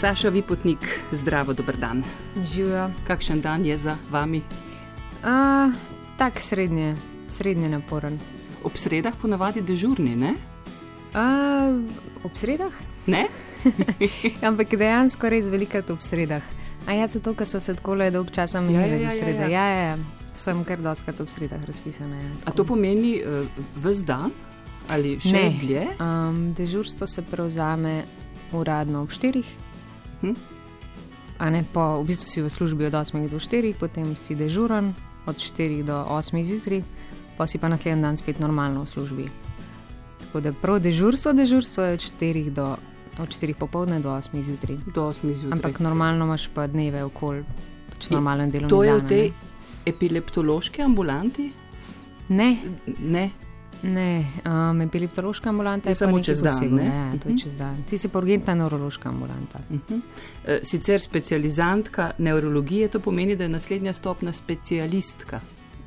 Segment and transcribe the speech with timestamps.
[0.00, 0.80] Saša Vipotnik,
[1.12, 2.00] zdravo, dober dan.
[2.44, 2.88] Živijo.
[3.06, 4.40] Kakšen dan je za vami?
[5.20, 5.72] Uh,
[6.16, 6.96] tak srednje,
[7.28, 8.16] srednje naporen.
[8.64, 10.32] Ob sredah ponavadi dežurni, ne?
[11.12, 11.84] Uh,
[12.24, 12.72] ob sredah?
[13.06, 13.26] Ne?
[14.48, 16.40] Ampak dejansko res velikrat ob sredah.
[16.88, 19.16] A ja, zato, ker so se tako le dolg časa menili Ja, ja, ja, za
[19.16, 19.42] sredo.
[19.42, 19.76] ja, Ja, ja.
[19.76, 19.96] ja, ja.
[20.32, 22.16] Sem kar doskrat ob sredah razpisana.
[22.16, 23.44] Ja, A to pomeni uh,
[23.76, 24.32] ves dan
[24.88, 25.42] ali še Ne.
[25.60, 25.82] dlje?
[26.00, 28.04] Um, dežurstvo se prevzame
[28.52, 29.44] uradno ob 4.
[30.20, 30.34] Hm?
[31.40, 34.92] A ne, po, v bistvu si v službi od 8 do 4, potem si dežuren
[35.24, 36.84] od 4 do 8 zjutraj,
[37.40, 39.26] pa si pa naslednji dan spet normalno v službi.
[40.20, 42.66] Tako da prav dežurstvo, dežurstvo je od 4 do
[43.18, 44.76] od 4 popovdne do 8 zjutraj.
[44.94, 45.52] Do 8 zjutraj.
[45.52, 47.44] Ampak normalno imaš pa dneve okoli,
[47.90, 49.00] pač normalen delovni to je dan.
[49.00, 49.34] v tej ne.
[49.86, 51.52] epileptološki ambulanti?
[52.28, 52.56] Ne,
[53.00, 53.30] Ne.
[53.82, 56.96] Ne, um, epileptološka ambulanta Je samo čez dan, posebnega, ne?
[56.96, 57.42] Ja, to je Mhm.
[57.42, 57.76] čez dan.
[57.84, 59.58] Ti si pa urgentna nevrološka ambulanta.
[59.70, 60.00] Uh -huh.
[60.62, 65.40] Sicer specializantka nevrologije, to pomeni, da je naslednja stopna specialistka.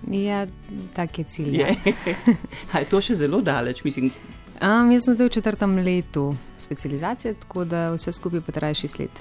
[0.08, 0.48] Ja,
[0.94, 1.58] tak je cilj.
[1.58, 1.68] ja.
[1.86, 1.94] Je.
[2.74, 4.12] Je to še zelo daleč, mislim.
[4.62, 9.00] Um, jaz sem zdaj v četrtem letu specializacije, tako da vse skupaj pa traja šest
[9.00, 9.12] let.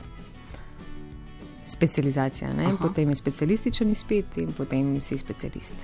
[1.64, 2.76] Specializacija, ne?
[2.80, 5.74] Potem je specialističen izpit in potem si specialist.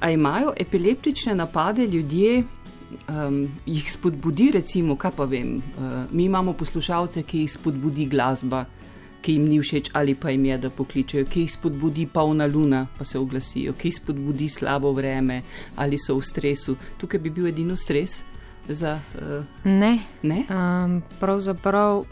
[0.00, 2.42] A imajo epileptične napade ljudje,
[3.08, 8.64] um, jih spodbudi, recimo, kaj pa vem, uh, mi imamo poslušalce, ki jih spodbudi glasba,
[9.22, 12.86] ki jim ni všeč ali pa jim je, da pokličejo, ki jih spodbudi polna luna,
[12.98, 15.42] pa se oglasijo, ki jih spodbudi slabo vreme
[15.76, 16.76] ali so v stresu.
[17.00, 18.20] Tukaj bi bil edino stres
[18.68, 18.98] za.
[19.14, 20.44] Uh, Ne, ne?
[20.50, 22.04] um, pravzaprav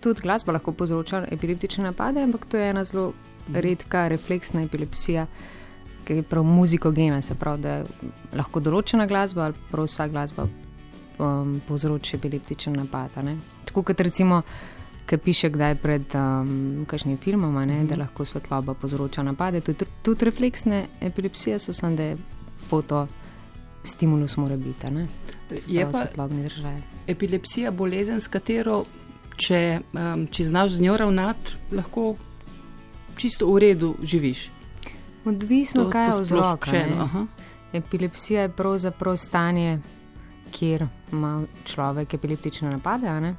[0.00, 3.12] tudi glasba lahko povzroča epileptične napade, ampak to je ena zelo
[3.52, 5.26] redka refleksna epilepsija,
[6.06, 7.82] ki je prav muzikogena, se pravi, da
[8.38, 10.46] lahko določena glasba ali prav vsa glasba
[11.18, 13.18] um, povzroči epileptičen napad.
[13.66, 14.42] Tako kot recimo,
[15.06, 19.60] ki piše kdaj pred um, kakšnim filmom, ne, da lahko svetloba povzroča napade.
[19.60, 22.18] Tudi, tudi refleksne epilepsije so samo, da je
[22.68, 23.06] foto.
[23.86, 24.88] Stimulus mora biti?
[25.48, 26.80] Se Je pravi, pa svetlobni držaj.
[27.06, 28.80] epilepsija bolezen, s katero,
[29.36, 32.16] če, um, če znaš z njo ravnati, lahko
[33.16, 34.48] čisto v redu živiš.
[35.26, 36.66] Odvisno, To- kaj je vzrok.
[37.72, 39.80] Epilepsija je pravzaprav stanje,
[40.50, 41.32] kjer ima
[41.64, 43.34] človek epileptične napade.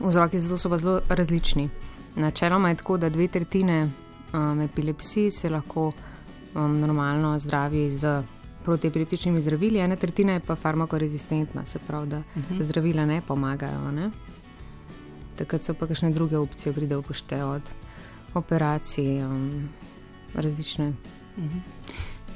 [0.00, 1.68] Vzroki za to so pa zelo različni.
[2.16, 3.88] Načeloma je tako, da dve tretjine
[4.32, 5.92] um, epilepsij se lahko
[6.54, 8.22] um, normalno zdravi z
[8.62, 12.62] protiepileptičnimi zdravili, ena tretjina je pa farmakorezistentna, se pravi, da Mhm.
[12.62, 13.90] zdravila ne pomagajo.
[13.90, 14.10] Ne?
[15.36, 17.62] Takrat so pa kakšne druge opcije, pride v pošte od
[18.34, 19.68] operacij, um,
[20.34, 20.92] različne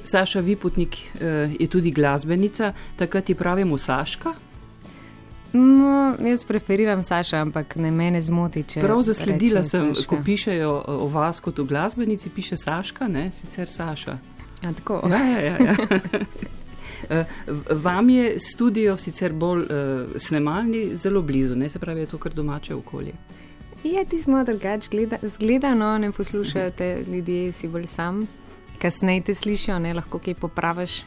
[0.05, 4.33] Saša Vipotnik eh, je tudi glasbenica, takrat ti pravimo Saška.
[5.53, 8.65] No, jaz preferiram Saša, ampak ne mene zmoti.
[8.81, 10.17] Prav zasledila sem, Saška.
[10.17, 14.19] ko pišejo eh, o vas kot o glasbenici, piše Saška, ne sicer Saša.
[14.63, 15.03] A, tako.
[15.11, 15.75] Ja, ja, ja, ja.
[17.11, 17.25] Eh,
[17.71, 19.69] Vam je studio sicer bolj uh,
[20.17, 23.13] snemalni, zelo blizu, ne se pravi, je to kar domače okolje.
[23.95, 28.27] Ja, ti smo drugače gleda, zgledano, ne poslušajo te ljudje, si bolj sam.
[28.79, 31.01] Kasneje te slišijo, ne lahko kaj popraviš.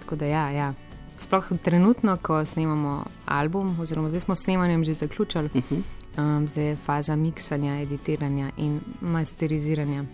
[0.00, 0.72] Tako da ja, ja.
[1.16, 5.82] Sploh trenutno, ko snemamo album, oziroma zdaj smo s snemanjem že zaključili, Uh -huh.
[6.18, 10.04] um, zdaj je faza miksanja, editiranja in masteriziranja.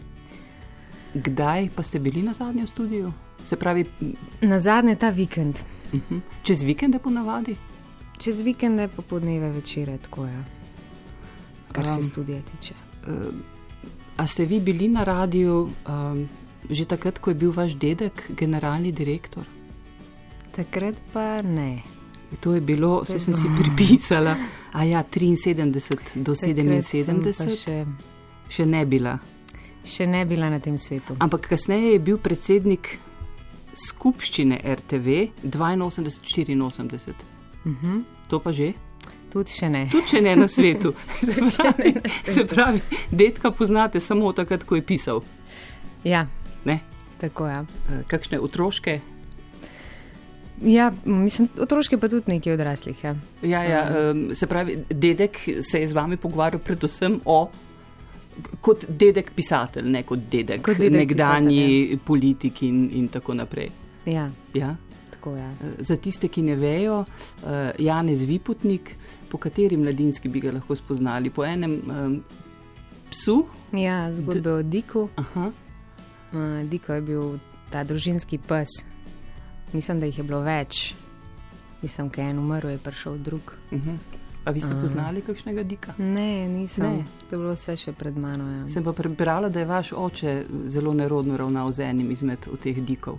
[1.14, 3.12] Kdaj pa ste bili na zadnjem studiu?
[3.44, 3.84] Se pravi,
[4.40, 5.58] Na zadnje ta vikend,
[5.92, 6.20] uh -huh.
[6.42, 7.56] čez vikende ponavadi?
[8.20, 10.44] čez vikende, popodneve, večere, tako je,
[11.72, 12.74] kar se Um, studija tiče.
[13.06, 13.34] Uh,
[14.16, 16.28] a ste vi bili na radiju um,
[16.70, 19.44] že takrat, ko je bil vaš dedek generalni direktor?
[20.56, 21.82] Takrat pa ne.
[22.40, 24.36] To je bilo, vse sem si pripisala,
[24.72, 27.86] a ja, 73 do Takrat sem pa 77, Še,
[28.48, 29.18] še ne bila.
[29.84, 31.16] še ne bila na tem svetu.
[31.18, 32.98] Ampak kasneje je bil predsednik
[33.74, 37.14] skupščine RTV 82-84.
[37.64, 38.02] Uh -huh.
[38.28, 38.72] To pa že?
[39.30, 39.84] Tudi še ne.
[39.86, 40.90] Tudi če ne na svetu.
[41.20, 42.32] Se še pravi, na svetu.
[42.32, 42.80] se pravi,
[43.12, 45.22] dedka poznate samo takrat, ko je pisal.
[46.04, 46.26] Ja,
[46.64, 46.80] Ne?
[47.18, 47.52] tako je.
[47.52, 47.64] Ja.
[47.90, 49.00] Eh, Kakšne otroške?
[50.62, 53.04] ja, mislim, otroške pa tudi nekaj odraslih.
[53.04, 53.14] Ja.
[53.42, 53.80] Ja, ja,
[54.10, 57.48] um, se pravi, dedek se je z vami pogovarjal predvsem o.
[58.60, 63.70] Kot dedek pisatelj, ne kot dedek, Kot dedek nekdanji pisatelj, politik in, in tako naprej.
[64.06, 64.74] Ja, Ja?
[65.10, 65.36] tako.
[65.36, 65.50] Ja.
[65.52, 67.02] Eh, Za tiste, ki ne vejo,
[67.44, 68.94] eh, Janez Vipotnik,
[69.30, 71.30] po kateri mladinski bi ga lahko spoznali?
[71.30, 72.16] Po enem um,
[73.10, 73.44] psu?
[73.72, 75.08] ja, zgodbe o Diku.
[75.16, 75.50] Aha.
[76.32, 77.38] Uh, Diko je bil
[77.70, 78.82] ta družinski pes.
[79.72, 80.94] Mislim, da jih je bilo več.
[81.82, 83.54] Mislim, da je en umrl, je prišel drug.
[83.70, 83.98] Uh -huh.
[84.44, 85.92] A vi ste poznali kakšnega dika?
[85.98, 86.84] Ne, nisem.
[86.84, 87.04] Ne.
[87.28, 88.48] To je bilo vse še pred mano.
[88.52, 88.68] Ja.
[88.68, 93.18] Sem pa prebrala, da je vaš oče zelo nerodno ravnal z enim izmed teh dikov.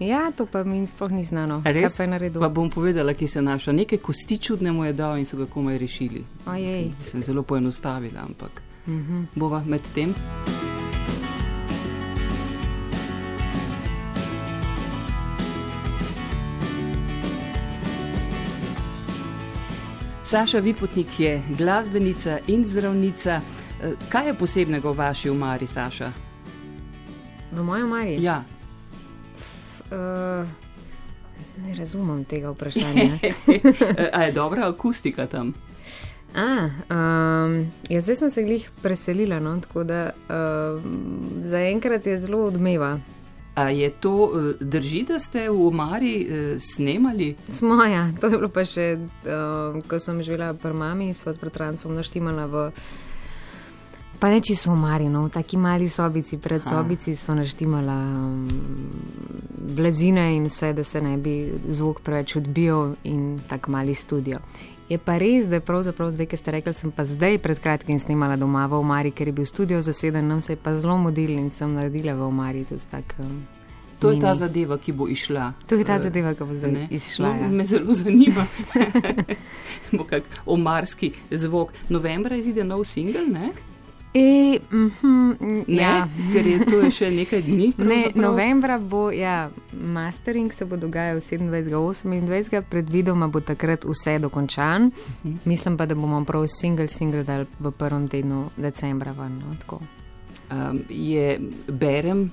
[0.00, 1.62] Ja, to pa mi sploh ni znano.
[1.62, 1.84] Res?
[1.86, 2.40] Kaj pa je naredil?
[2.40, 3.72] Pa bom povedala, kje se našla.
[3.74, 6.24] Neke kosti čudne mu je dal in so ga komaj rešili.
[6.46, 6.90] Ojej.
[6.96, 9.24] Sem, sem zelo poenostavila, ampak Mhm.
[9.34, 10.14] bova med tem.
[20.24, 23.40] Saša Vipotnik je glasbenica in zdravnica.
[23.82, 26.12] Eh, Kaj je posebnega v vaši umari, Saša?
[27.52, 28.22] V mojem mari?
[28.22, 28.42] Ja,
[29.90, 30.46] Uh,
[31.66, 33.10] ne razumem tega vprašanja.
[33.98, 35.54] Eh, A je dobra akustika tam?
[36.34, 42.44] A, um, ja, zdaj sem se glih preselila, no, tako da um, zaenkrat je zelo
[42.46, 42.98] odmeva.
[43.54, 47.34] A je to, eh, drži, da ste v Omari eh, snemali?
[47.52, 48.94] Smo, ja, to je bilo pa še,
[49.26, 52.70] um, ko sem živela pri mami, sva s bratrancem naštimala v.
[54.20, 58.44] Pa ne čisto v Mari, no, v taki mali sobici, pred sobici smo naštimala um,
[59.56, 64.36] blazine in vse, da se ne bi zvok preveč odbijal in tak mali studio.
[64.88, 67.96] Je pa res, da je pravzaprav zdaj, ki ste rekli, sem pa zdaj pred kratkim
[67.98, 71.38] snimala doma v Omari, ker je bil studio zaseden, nam se je pa zelo modil
[71.38, 73.14] in sem naredila v Omari tudi tak.
[73.18, 73.46] Um,
[74.00, 75.52] To je ta zadeva, ki bo išla.
[75.68, 76.84] To je ta zadeva, ki bo zdaj ne?
[76.90, 77.28] izšla.
[77.28, 77.48] No, ja.
[77.48, 78.46] me zelo zanima.
[79.96, 81.72] bo kak omarski zvok.
[81.88, 83.52] Novembra izide nov singel, ne?
[84.14, 85.36] E, mhm,
[85.66, 85.82] ne?
[85.82, 86.08] ja.
[86.32, 87.68] Ker je to je še nekaj dni.
[87.90, 92.02] Ne, novembra bo, ja, mastering se bo dogajal 27.
[92.02, 92.62] 28.
[92.70, 94.90] predvidoma bo takrat vse dokončan.
[94.90, 95.36] Mhm.
[95.44, 99.14] Mislim pa, da bomo prav single, single dal v prvem tednu decembra.
[99.14, 99.80] Van, no, tako.
[100.50, 102.26] Um, je, berem,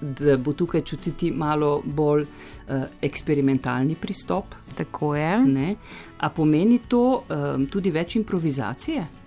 [0.00, 4.54] da bo tukaj čutiti malo bolj uh, eksperimentalni pristop.
[4.74, 5.38] tako je.
[5.46, 5.74] Ne?
[6.18, 9.19] A pomeni to um, tudi več improvizacije?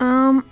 [0.00, 0.42] Um,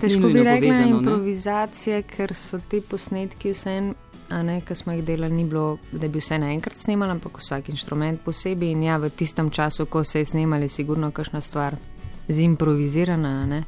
[0.00, 0.98] težko bi rekla povezano, ne?
[0.98, 3.94] improvizacije, ker so ti posnetki vse.
[4.28, 7.68] A ne, ki smo jih delali, ni bilo, da bi vse naenkrat snimali, ampak vsak
[7.72, 8.74] inštrument posebej.
[8.74, 11.76] In ja, v tistem času, ko se je snimali, je sigurno kakšna stvar
[12.28, 13.46] zimprovizirana.
[13.46, 13.62] ne.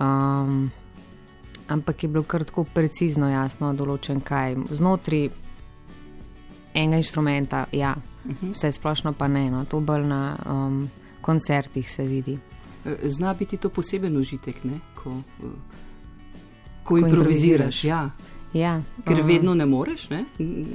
[0.00, 0.70] Um,
[1.68, 5.28] ampak je bilo kar tako precizno, jasno določen, kaj znotraj
[6.74, 7.94] enega inštrumenta, ja,
[8.24, 8.50] Mhm.
[8.52, 10.90] vse splošno pa ne, no, to bolj na um,
[11.20, 12.38] koncertih se vidi.
[12.84, 14.78] Eh, Zna biti to poseben užitek, ne?
[14.94, 15.48] ko, eh, ko
[16.84, 17.84] Ko improviziraš.
[17.84, 17.84] improviziraš.
[17.84, 18.10] Ja.
[18.54, 20.24] Ja, Ker um, vedno ne moreš, ne,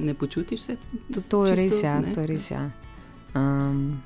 [0.04, 0.76] ne počutiš se.
[1.14, 2.00] To, to je Čisto, res, ja.
[2.00, 2.14] ne?
[2.14, 2.70] To je res, ja.
[3.36, 4.02] Um,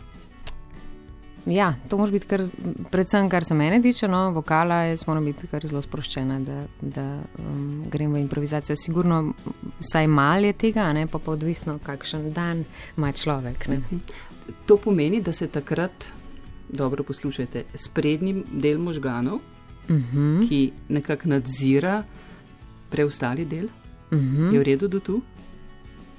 [1.46, 2.44] ja, to može biti, kar,
[2.92, 7.08] predvsem kar se mene tiče, no, vokala, jaz moram biti kar zelo sproščena, da, da
[7.40, 8.76] um, grem v improvizacijo.
[8.76, 9.34] Sigurno
[9.80, 12.64] vsaj malo je tega, ne, pa pa odvisno, kakšen dan
[12.98, 13.68] ima človek.
[13.68, 13.82] Ne.
[14.66, 16.12] To pomeni, da se takrat,
[16.74, 19.40] dobro poslušajte, sprednji del možganov,
[19.90, 22.04] Uh -huh, ki nekako nadzira
[22.90, 24.54] preostali del, uh -huh.
[24.54, 25.22] je v redu do tu.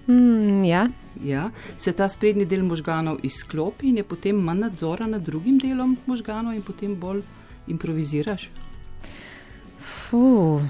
[0.06, 0.88] mm, ja,
[1.22, 5.96] Ja, se ta sprednji del možganov izklopi in je potem manj nadzora nad drugim delom
[6.06, 7.22] možganov, in potem bolj
[7.66, 8.50] improviziraš.
[9.78, 10.62] Fuh,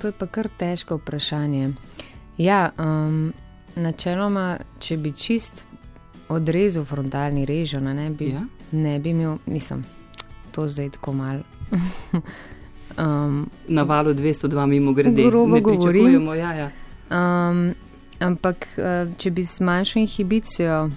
[0.00, 1.72] to je pa kar težko vprašanje.
[2.38, 3.32] Ja, um,
[3.76, 5.64] načeloma, če bi čist
[6.28, 8.42] odrezal frontalni režen, ne, bi, Ja.
[8.72, 9.84] ne bi imel, mislim,
[10.52, 11.38] to zdaj tako mal.
[12.96, 15.82] um, Na valu 202 mimo grede, Grobo ne govorim.
[15.82, 16.34] pričakujemo.
[16.34, 16.70] Ja, ja.
[17.10, 17.74] um,
[18.20, 20.90] ampak, uh, če bi zmanjšal inhibicijo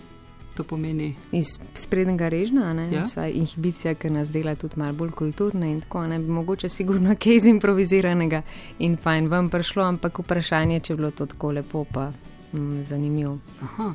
[0.56, 3.04] To pomeni, iz sprednjega režna, ne, Ja.
[3.04, 7.16] vsaj inhibicija, ki nas dela tudi malo bolj kulturne in tako, ne bi mogoče sigurno
[7.24, 8.42] kaj iz improviziranega
[8.80, 12.12] in fajn vam prišlo, ampak vprašanje, če je bilo to tako lepo, pa
[12.54, 13.38] mm, zanimivo.
[13.62, 13.94] aha,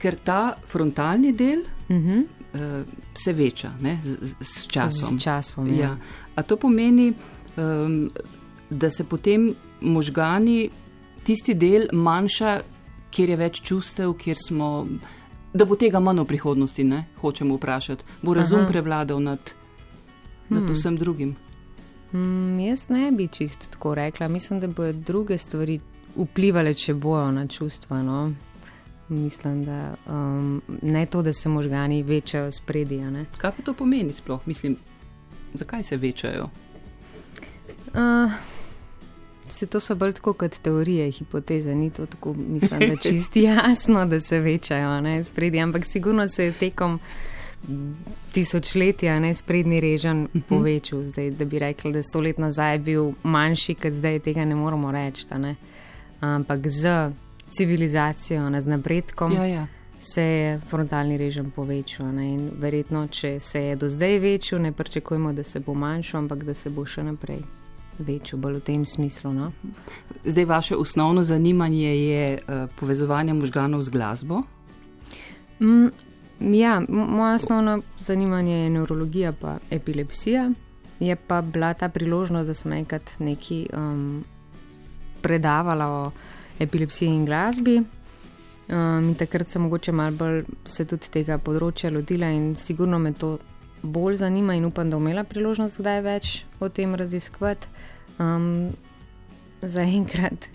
[0.00, 2.24] ker ta frontalni del Uh -huh.
[2.54, 5.18] uh, se veča ne, z, z, časom.
[5.18, 5.68] Z časom.
[5.68, 5.74] Ja.
[5.80, 5.96] Ja.
[6.34, 7.12] A to pomeni,
[7.56, 8.10] um,
[8.70, 10.70] da se potem možgani,
[11.24, 12.60] tisti del manjša,
[13.10, 14.86] kjer je več čustev, kjer smo.
[15.54, 17.04] Da bo tega manj v prihodnosti, ne?
[17.20, 18.04] hočemo vprašati.
[18.22, 18.68] Bo razum Aha.
[18.68, 19.54] Prevladal nad,
[20.48, 20.72] nad Hmm.
[20.72, 21.36] vsem drugim.
[22.12, 24.28] Mm, jaz ne bi čist tako rekla.
[24.28, 25.80] Mislim, da bodo druge stvari
[26.16, 28.02] vplivali, če bojo na čustva.
[28.02, 28.32] No?
[29.10, 33.00] Mislim, da um, ne to, da se možgani večajo spredi.
[33.36, 34.40] Kaj pa to pomeni sploh?
[34.46, 34.76] Mislim,
[35.54, 36.48] zakaj se večajo?
[37.86, 38.32] Uh,
[39.48, 44.06] se to so bolj tako kot teorije, hipoteze, ni to tako, mislim, da čisti jasno,
[44.06, 47.00] da se večajo ne, spredi, ampak sigurno se je tekom
[48.32, 53.12] tisočletja ne sprednji režen povečal, zdaj, da bi rekli, da sto let nazaj je bil
[53.22, 55.26] manjši, kot zdaj tega ne moramo reči.
[55.38, 55.54] Ne.
[56.20, 57.10] Ampak z
[57.50, 59.66] civilizacijo, ne, z napredkom, Ja, ja.
[60.00, 62.12] se je frontalni režim povečal.
[62.12, 62.28] Ne?
[62.34, 66.44] In verjetno, če se je do zdaj večal, ne pričakujemo, da se bo manjšal, ampak
[66.44, 67.42] da se bo še naprej
[67.98, 69.32] večjo, bolj v tem smislu.
[69.32, 69.52] No?
[70.24, 74.42] Zdaj, vaše osnovno zanimanje je uh, povezovanje možganov z glasbo?
[75.60, 75.88] Mm,
[76.40, 80.50] ja, moja osnovno zanimanje je neurologija, pa epilepsija.
[81.00, 84.24] Je pa bila ta priložnost, da sem enkrat nekaj um,
[85.22, 86.10] predavala o
[86.60, 87.80] epilepsiji in glasbi.
[88.70, 93.10] Um, in takrat sem mogoče malo bolj se tudi tega področja lotila in sigurno me
[93.12, 93.38] to
[93.82, 97.66] bolj zanima in upam, da bom imela priložnost kdaj več o tem raziskovati.
[98.20, 98.70] Um,
[99.60, 100.46] Zaenkrat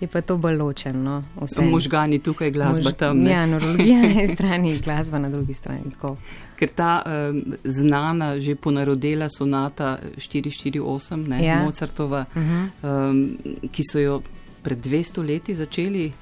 [0.00, 1.22] je pa to bolj ločeno.
[1.36, 3.20] No, možgani tukaj, glasba Mož, tam.
[3.20, 3.30] Ne?
[3.30, 5.92] Ja, neurologija na eni strani, glasba na drugi strani.
[5.92, 6.16] Tako.
[6.56, 11.62] Ker ta um, znana, že ponarodela sonata 448, ne, ja.
[11.64, 13.10] Mozartova, uh -huh.
[13.10, 14.22] um, ki so jo
[14.62, 16.12] pred 200 leti začeli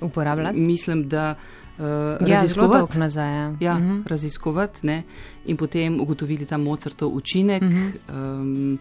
[0.00, 0.58] uporabljati.
[0.58, 1.34] Mislim, da
[1.78, 1.84] uh,
[2.28, 3.34] ja, zelo dolgo nazaj.
[3.34, 4.02] Ja, ja uh -huh.
[4.06, 5.02] raziskovati ne?
[5.46, 8.40] in potem ugotovili ta Mozartov učinek, uh -huh.
[8.40, 8.78] um,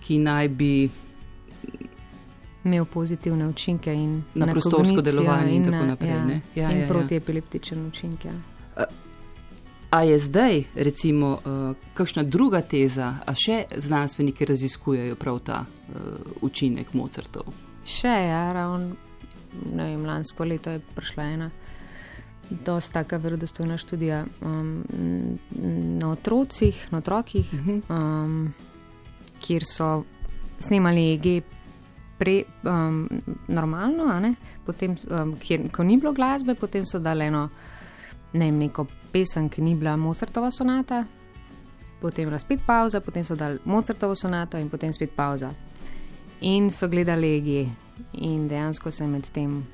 [0.00, 0.90] ki naj bi
[2.64, 6.10] imel pozitivne učinke na, na prostorsko delovanje in, in tako naprej.
[6.10, 7.86] Ja, ja, in ja, protiepileptične ja.
[7.86, 8.28] učinke.
[8.76, 8.84] A,
[9.90, 15.94] a je zdaj, recimo, uh, kakšna druga teza, a še znanstveniki raziskujejo prav ta uh,
[16.42, 17.48] učinek Mozartov?
[17.88, 18.96] Še, ja, ravno
[20.06, 21.50] lansko leto je prišla ena
[22.50, 24.84] dosta taka verodostojna študija um,
[26.00, 27.80] na otrocih, na otrokih, mhm.
[27.88, 28.54] um,
[29.40, 30.04] kjer so
[30.58, 31.42] snemali EG
[32.18, 33.08] pre, um,
[33.48, 34.34] normalno,
[34.66, 37.48] potem, um, kjer, ko ni bilo glasbe, potem so dali eno
[38.32, 41.04] ne, neko pesem, ki ni bila Mozartova sonata,
[42.00, 45.50] potem je bila spet pauza, potem so dali Mozartovo sonato in potem spet pauza.
[46.40, 47.68] In so gledali EG
[48.12, 49.66] in dejansko se med tem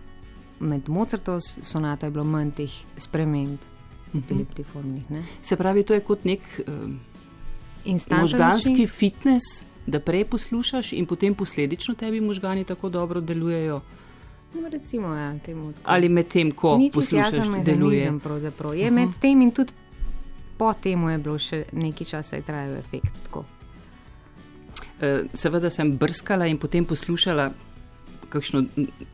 [0.60, 3.58] med Mozartovo sonato je bilo manj teh sprememb,
[4.14, 5.04] epileptiformnih.
[5.10, 5.22] Uh -huh.
[5.42, 7.00] Se pravi, to je kot nek um,
[8.20, 13.80] možganski fitness, da prej poslušaš in potem posledično tebi možgani tako dobro delujejo.
[14.54, 18.02] No, recimo, ja, temu, Ali med tem, ko Nič poslušaš, deluje.
[18.02, 18.90] Je uh -huh.
[18.90, 19.72] med tem in tudi
[20.56, 23.12] po tem je bilo še nekaj časa, je trajal efekt.
[23.24, 23.44] Tako.
[25.34, 27.50] Seveda sem brskala in potem poslušala
[28.28, 28.64] kakšno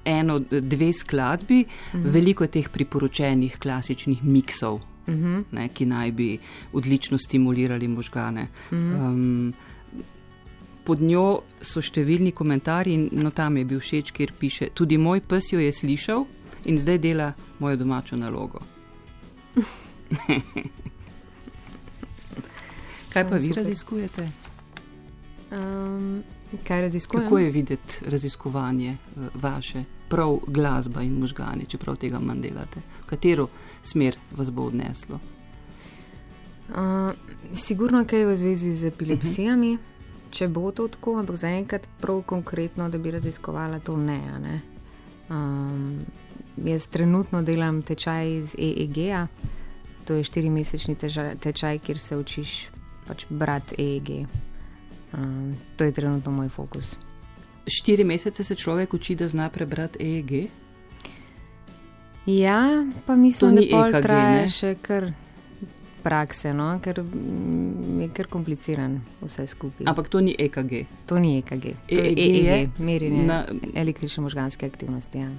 [0.04, 2.06] eno, dve skladbi, uh mhm.
[2.06, 2.12] -huh.
[2.12, 5.26] veliko teh priporočenih klasičnih miksov, uh mhm.
[5.26, 5.44] -huh.
[5.50, 6.38] ne, ki naj bi
[6.72, 8.48] odlično stimulirali možgane.
[8.70, 9.08] Uh -huh.
[9.08, 9.54] um,
[10.90, 15.20] pod njo so številni komentarji in no, tam je bil všeč, kjer piše: Tudi moj
[15.22, 16.24] pes jo je slišal
[16.66, 17.28] in zdaj dela
[17.62, 18.58] mojo domačo nalogo.
[23.12, 24.26] Kaj pa vi raziskujete?
[25.54, 26.22] Um,
[26.66, 27.24] Kaj raziskujete?
[27.28, 32.82] Kako je videti raziskovanje uh, vaše, prav glasba in možgani, čeprav tega manj delate?
[33.06, 33.46] Katero
[33.82, 35.20] smer vas bo odneslo?
[36.70, 37.14] Uh,
[37.54, 39.89] sigurno kaj v zvezi z epilepsijami, uh -huh.
[40.30, 44.20] Če bo to tako, ampak zaenkrat prav konkretno, da bi raziskovala to ne.
[44.40, 44.60] ne?
[45.30, 46.00] Um,
[46.64, 49.26] jaz trenutno delam tečaj iz EEG-a,
[50.04, 50.96] to je štirimesečni
[51.40, 52.54] tečaj, kjer se učiš
[53.06, 54.10] pač brati EEG.
[55.12, 56.96] Um, to je trenutno moj fokus.
[57.66, 60.50] Štiri mesece se človek uči, da zna prebrati EEG?
[62.26, 65.10] Ja, pa mislim, da to e traja še kar
[66.02, 66.72] prakse, no?
[66.82, 67.02] ker
[68.00, 69.86] je kar kompliciran vse skupaj.
[69.86, 70.84] Ampak to ni EKG.
[71.06, 71.64] To ni EKG.
[71.88, 73.44] To EEG je EEG, je merjenje na...
[73.74, 75.18] električne možganske aktivnosti.
[75.18, 75.30] Ja.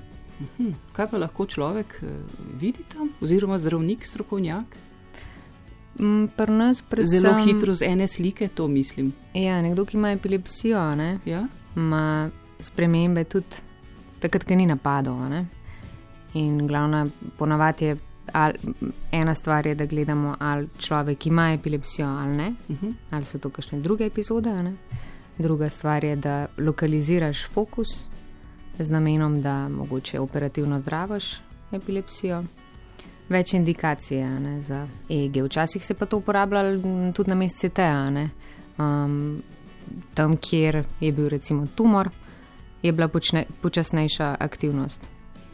[0.42, 0.72] Mhm.
[0.94, 2.10] Kaj pa lahko človek uh,
[2.62, 4.78] vidi tam, oziroma zdravnik, strokovnjak?
[6.00, 9.14] Mm, predvsem, Zelo hitro z ene slike to mislim.
[9.34, 11.48] Ja, nekdo, ki ima epilepsijo, ne, ja?
[11.76, 13.62] ima spremembe tudi
[14.20, 15.20] takrat, ko ni napadov.
[15.30, 15.46] Ne.
[16.34, 17.06] In glavna
[17.38, 17.98] ponavadi je
[18.34, 18.58] ali,
[19.12, 22.88] ena stvar, je, da gledamo, ali človek ima epilepsijo ali ne, uh mhm.
[22.88, 22.94] -huh.
[23.12, 24.54] ali so to kakšne druge epizode.
[24.64, 24.74] Ne.
[25.38, 27.88] Druga stvar je, da lokaliziraš fokus
[28.80, 31.38] z namenom, da mogoče operativno zdravaš
[31.72, 32.44] epilepsijo
[33.32, 35.44] več indikacij ne, za EEG.
[35.46, 38.28] Včasih se pa to uporabljalo tudi na mestu CTA.
[38.78, 39.42] Um,
[40.14, 42.10] tam, kjer je bil recimo tumor,
[42.82, 45.10] je bila počne, počasnejša aktivnost,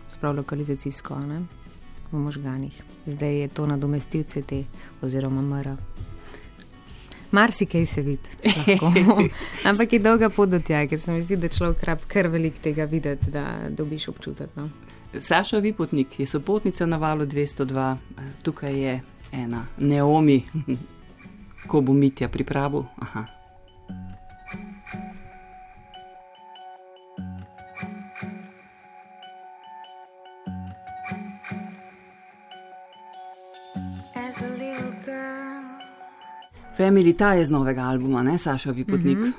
[0.10, 1.42] sprav lokalizacijsko ne,
[2.12, 2.84] v možganih.
[3.06, 4.52] Zdaj je to nadomestil CT
[5.02, 5.76] oziroma MR.
[7.32, 8.30] Marsikaj se vidi,
[9.70, 12.62] ampak je dolga pot do tega, ker se mi zdi, da človek rab kar velik
[12.64, 14.50] tega videti, da dobiš občutek.
[14.56, 14.70] No.
[15.20, 17.96] Saša Vipotnik je sopotnica na valu 202,
[18.44, 20.44] tukaj je ena neomi,
[21.70, 22.86] ko bo mitja pripravil.
[23.00, 23.37] Aha.
[36.78, 39.18] Family ta je z novega albuma, ne Saša Vipotnik.
[39.18, 39.34] Mm -hmm.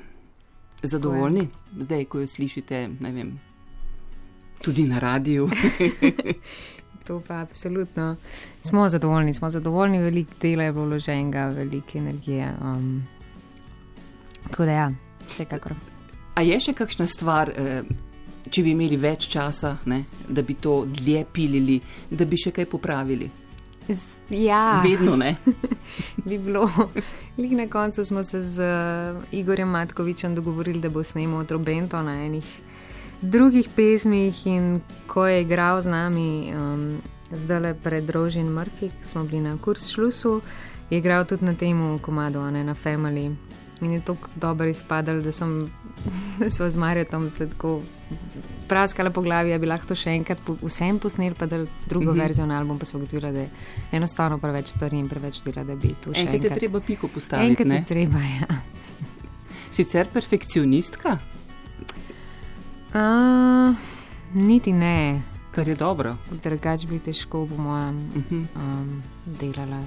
[0.83, 1.47] Zadovoljni,
[1.79, 3.39] zdaj, ko jo slišite, ne vem,
[4.61, 5.49] tudi na radiju.
[7.07, 8.15] to pa absolutno.
[8.63, 12.53] Smo zadovoljni, smo zadovoljni, veliko dela je bilo vloženega, veliko energije.
[12.61, 13.03] Um,
[14.43, 14.91] tako da ja,
[15.27, 15.73] vsekakor.
[16.35, 17.49] A je še kakšna stvar?
[17.49, 17.83] Eh,
[18.49, 22.65] če bi imeli več časa, ne, da bi to dlje pilili, da bi še kaj
[22.65, 23.29] popravili.
[24.29, 25.35] Ja, vedno ne.
[26.25, 26.69] bi bilo.
[27.37, 32.25] Lik na koncu smo se z uh, Igorjem Matkovičem dogovorili, da bo snemal Trobento na
[32.25, 32.59] enih
[33.21, 39.23] drugih pesmih in ko je igral z nami, um, zdaj le pred Rožin Murphy, smo
[39.23, 40.41] bili na kurs šlusu,
[40.89, 43.35] je igral tudi na tem komadu, ne na Family.
[43.81, 45.71] In je tako dobro izpadalo, da sem
[46.55, 47.81] se z Marjatom tako
[48.67, 52.11] praskala po glavi, da bi lahko to še enkrat po, vsem posnel, pa da drugo
[52.11, 52.21] mm -hmm.
[52.21, 53.49] verzijo na album, pa smo gotovili, da je
[53.91, 56.35] enostavno preveč stvari in preveč dela, da bi to še enkrat.
[56.35, 57.49] Enkrat je treba piko postaviti.
[57.49, 58.61] Enkrat je treba, ja.
[59.71, 61.17] Sicer perfekcionistka?
[62.93, 63.75] Uh,
[64.33, 65.21] niti ne.
[65.51, 66.15] Kar je dobro.
[66.43, 68.45] Drugač bi težko, po mojem, uh -huh.
[68.55, 69.81] um, delala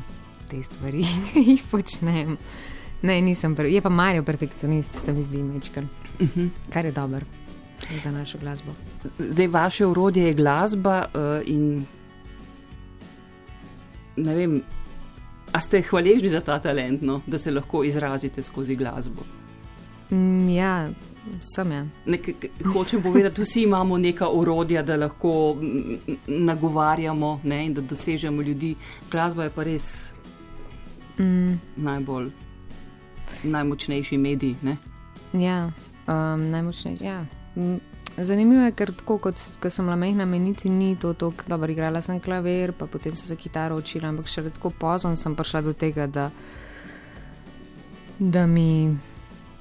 [0.49, 2.37] te stvari, ki jih počnem.
[3.03, 5.85] Ne, nisem, je pa Marijo perfekcionist, se mi zdi, mečkar.
[6.21, 6.29] Uh.
[6.29, 6.49] -huh.
[6.71, 7.27] Kar je dobro
[8.03, 8.73] za našo glasbo.
[9.19, 11.85] Zdaj, vaše urodje je glasba uh, in
[14.17, 14.63] ne vem,
[15.53, 19.23] a ste hvaležni za ta talent, no, da se lahko izrazite skozi glasbo?
[20.11, 20.89] Mm, ja.
[21.41, 21.87] Sem ja.
[22.07, 22.31] Nek,
[22.73, 25.57] hočem povedati, vsi imamo neka urodja, da lahko
[26.27, 28.75] nagovarjamo ne, in da dosežemo ljudi.
[29.11, 30.13] Glasba je pa res
[31.19, 31.53] mm.
[31.77, 32.31] najbolj
[33.45, 34.55] najmočnejši medij.
[34.63, 34.77] Ne?
[35.33, 35.71] Ja,
[36.07, 37.05] um, najmočnejši.
[37.05, 37.25] Ja.
[38.17, 41.73] Zanimivo je, ker tako kot ko sem bila mehna, meniti ni to tako dobro.
[41.73, 45.63] Igrala sem klavir, pa potem sem se kitaro učila, ampak še tako pozno sem prišla
[45.65, 46.29] do tega, da,
[48.19, 48.93] da, mi,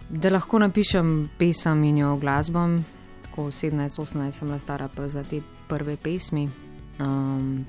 [0.09, 2.81] da lahko napišem pesem in jo glasbom.
[3.29, 6.49] Tako 17-18 sem bila stara za te prve pesmi.
[6.99, 7.65] Um,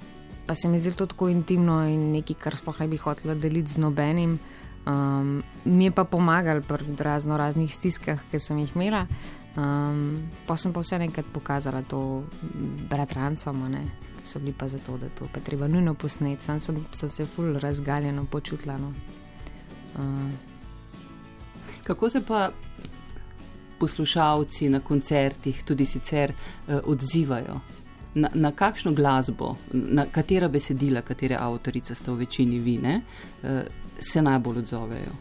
[0.47, 3.73] pa se mi zdi to tako intimno in nekaj, kar sploh ne bi hotela deliti
[3.73, 4.39] z nobenim.
[4.87, 9.07] Um, mi je pa pomagal pri razno raznih stiskah, ki sem jih imela.
[9.57, 12.25] Um, pa sem pa vse enkrat pokazala to
[12.91, 13.63] bratrancom,
[14.21, 16.45] ki so bili pa zato, da to je treba nujno posneti.
[16.45, 18.79] Sam sem, sem se ful razgaljeno počutila.
[18.79, 18.93] No.
[19.95, 20.31] Uh.
[21.85, 22.51] Kako se pa
[23.79, 27.61] poslušalci na koncertih tudi sicer uh, odzivajo?
[28.15, 33.63] Na, na kakšno glasbo, na katera besedila, katere avtorice ste v večini vi, ne, uh,
[33.99, 35.15] se najbolj odzovejo?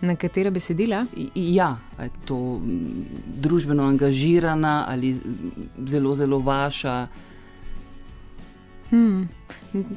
[0.00, 1.04] Na katera besedila?
[1.34, 2.60] Ja, je to
[3.40, 5.14] družbeno angažirana ali
[5.86, 7.06] zelo, zelo vaša.
[8.90, 9.28] Hmm.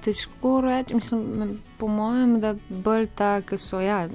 [0.03, 4.07] Težko reči, mislim, po mojem, da bolj ta, ki so, ja,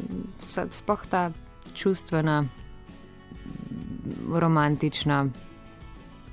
[0.72, 1.30] spoh ta
[1.74, 2.44] čustvena,
[4.28, 5.26] romantična,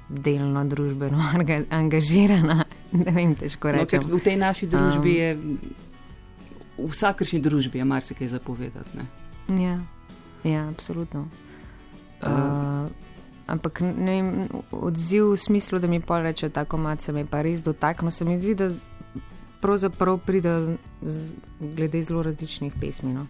[0.09, 1.21] delno družbeno
[1.79, 2.65] angažirana.
[2.91, 3.97] Ne vem, težko reči.
[3.97, 5.29] No, v tej naši družbi um, je
[6.77, 9.05] v vsakršni družbi je marsikaj zapovedati.
[9.47, 9.79] Ja,
[10.43, 11.27] ja, absolutno.
[12.21, 12.89] Uh, uh,
[13.47, 17.41] ampak vem, odziv v smislu, da mi pa reče, da tako malo se mi pa
[17.41, 18.69] res dotakne, se mi zdi, da
[19.61, 23.13] pravzaprav pride z, glede zelo različnih pesmi.
[23.13, 23.27] No?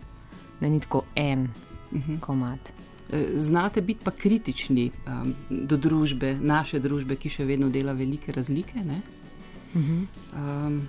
[0.60, 1.48] Da ni tako en
[1.92, 2.14] uh mhm.
[2.14, 2.20] -huh.
[2.20, 2.72] komat.
[3.12, 8.32] E, znate biti pa kritični um, do družbe, naše družbe, ki še vedno dela velike
[8.32, 10.06] razlike, uh -huh.
[10.34, 10.88] um,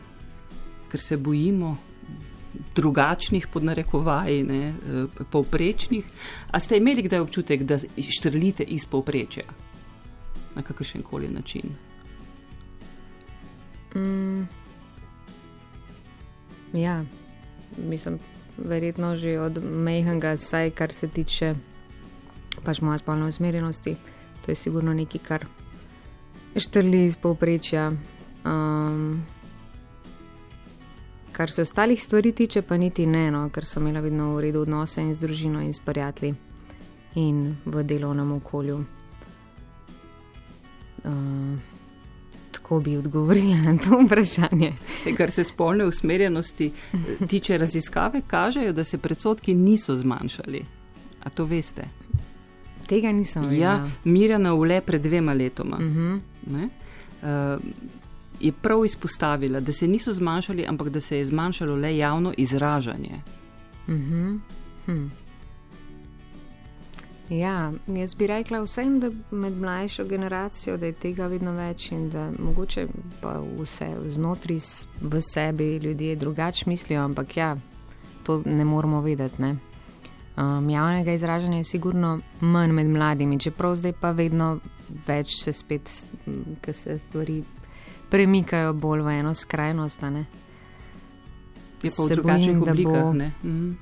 [0.91, 1.77] ker se bojimo,
[2.75, 6.05] drugačnih, pod narekovaji, ne, eh, povprečnih.
[6.51, 9.45] A ste imeli kdaj občutek, da štrlite iz povprečja
[10.55, 11.63] na kakršen koli način?
[13.95, 14.49] Mm.
[16.73, 17.05] Ja,
[17.77, 18.19] mislim,
[18.59, 21.55] verjetno že od mehanga, saj kar se tiče
[22.67, 23.95] pač moje spolne usmerjenosti.
[24.45, 25.47] To je sigurno nekaj, kar
[26.57, 27.93] štrli iz povprečja.
[28.45, 29.23] Um,
[31.37, 34.63] Kar se ostalih stvari tiče, pa niti ne, no, ker sem imela vedno v redu
[34.65, 36.33] odnose in z družino in s prijatelji
[37.21, 38.79] in v delovnem okolju.
[41.05, 41.59] Uh,
[42.53, 44.73] tako bi odgovorila na to vprašanje.
[45.17, 50.65] Kar se spolne usmerjenosti eh, tiče, raziskave kažejo, da se predsotki niso zmanjšali.
[51.23, 51.85] A to veste?
[52.87, 53.72] Tega nisem videla.
[53.72, 55.77] Ja, Mirjana Ule pred dvema letoma.
[55.77, 56.20] Uh -huh.
[57.22, 57.61] uh,
[58.40, 63.20] je prav izpostavila, da se niso zmanjšali, ampak da se je zmanjšalo le javno izražanje.
[63.88, 64.38] Mm -hmm.
[64.87, 65.07] hm.
[67.31, 72.11] Ja, jaz bi rekla vsem, da med mlajšo generacijo, da je tega vedno več in
[72.11, 72.87] da mogoče
[73.20, 74.59] pa vse znotraj
[75.01, 77.57] v sebi ljudje drugače mislijo, ampak ja,
[78.22, 79.42] to ne moramo vedeti.
[79.42, 79.57] Ne?
[80.37, 84.59] Um, javnega izražanja je sigurno manj med mladimi, čeprav zdaj pa vedno
[85.07, 85.88] več se spet,
[86.61, 87.42] ker se stvari
[88.11, 90.03] premikajo bolj v eno skrajnost.
[91.83, 93.03] Je pa v drugačnih bojim, da oblikah.
[93.03, 93.33] bo- ne.
[93.44, 93.72] Mhm.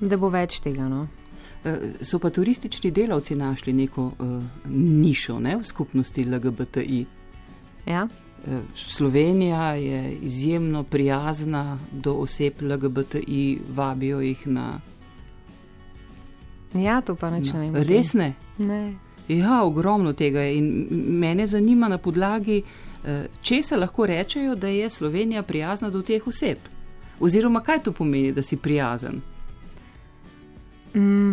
[0.00, 0.88] Da bo več tega.
[0.88, 1.08] No?
[1.64, 7.06] Eh, So pa turistični delavci našli neko uh, nišo ne, v skupnosti LGBTI.
[7.86, 8.08] Ja?
[8.46, 14.80] Eh, Slovenija je izjemno prijazna do oseb LGBTI, vabijo jih na.
[16.74, 17.82] Ja, to pa neč ne na vem.
[17.88, 18.34] res ne?
[18.58, 18.94] Ne.
[19.28, 22.62] Ja, ogromno tega je in mene zanima na podlagi,
[23.04, 26.58] eh, če se lahko rečejo, da je Slovenija prijazna do teh oseb.
[27.20, 29.20] Oziroma, kaj to pomeni, da si prijazen?
[30.94, 31.32] Mm,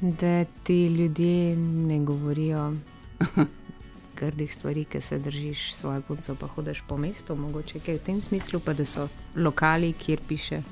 [0.00, 2.72] da ti ljudje ne govorijo
[4.20, 8.20] grdih stvari, ki se držiš svoje punce, pa hodiš po mestu, mogoče kaj v tem
[8.20, 10.62] smislu, pa da so lokali, kjer piše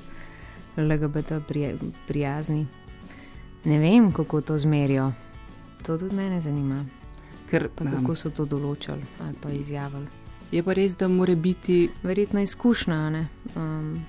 [0.77, 1.71] LGBT prija,
[2.07, 2.65] prijazni.
[3.67, 5.11] Ne vem, kako to zmerijo.
[5.85, 6.85] To tudi mene zanima.
[7.49, 10.07] Ker Pa kako so to določili ali pa izjavili.
[10.51, 11.89] je pa res, da mora biti.
[12.03, 13.27] Verjetno izkušnja, ne.
[13.55, 14.05] Um,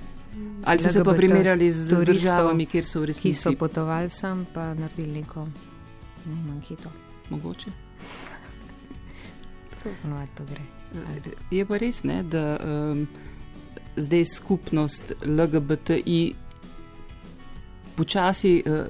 [0.64, 4.10] Ali so se pa primerjali z turistov, državami, kjer so v ki resnici so potovali
[4.10, 5.48] sem, pa naredili neko
[6.26, 6.90] ne vem, anketo.
[7.30, 7.70] mogoče?
[10.02, 10.62] Ponovadi to gre.
[11.50, 13.06] Je pa res, ne, da um,
[13.96, 16.34] zdaj skupnost LGBTI
[17.96, 18.86] počasi uh,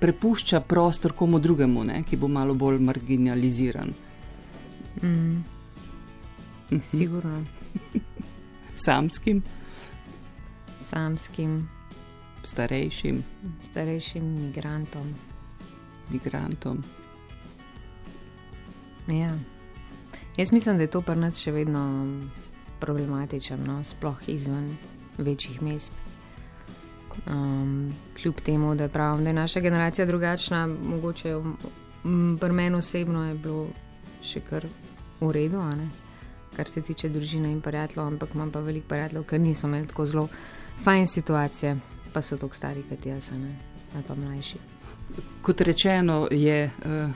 [0.00, 3.92] prepušča prostor komu drugemu, ne, ki bo malo bolj marginaliziran.
[5.02, 5.44] Mm,
[6.70, 6.80] Mhm.
[6.90, 7.44] sigurno.
[8.76, 9.42] Samskim,
[10.82, 11.68] Samskim,
[12.44, 13.22] starejšim,
[13.62, 15.14] starejšim migrantom.
[16.10, 16.82] migrantom.
[19.08, 19.34] Ja.
[20.36, 21.82] Jaz mislim, da je to pri nas še vedno
[22.80, 23.84] problematično, no?
[23.84, 24.76] sploh izven
[25.18, 25.92] večjih mest.
[27.26, 27.92] Um,
[28.22, 31.36] kljub temu, da pravim, da je naša generacija drugačna, mogoče
[32.40, 33.66] pri meni osebno je bilo
[34.22, 34.66] še kar
[35.20, 35.62] v redu,
[36.56, 40.06] kar se tiče družine in prijateljev, ampak imam pa veliko prijateljev, ker niso imeli tako
[40.06, 40.28] zelo
[40.84, 41.76] fajn situacije,
[42.12, 43.54] pa so tako stari kot jaz, ne?
[43.94, 44.58] ali pa mlajši.
[45.42, 47.10] Kot rečeno, je uh,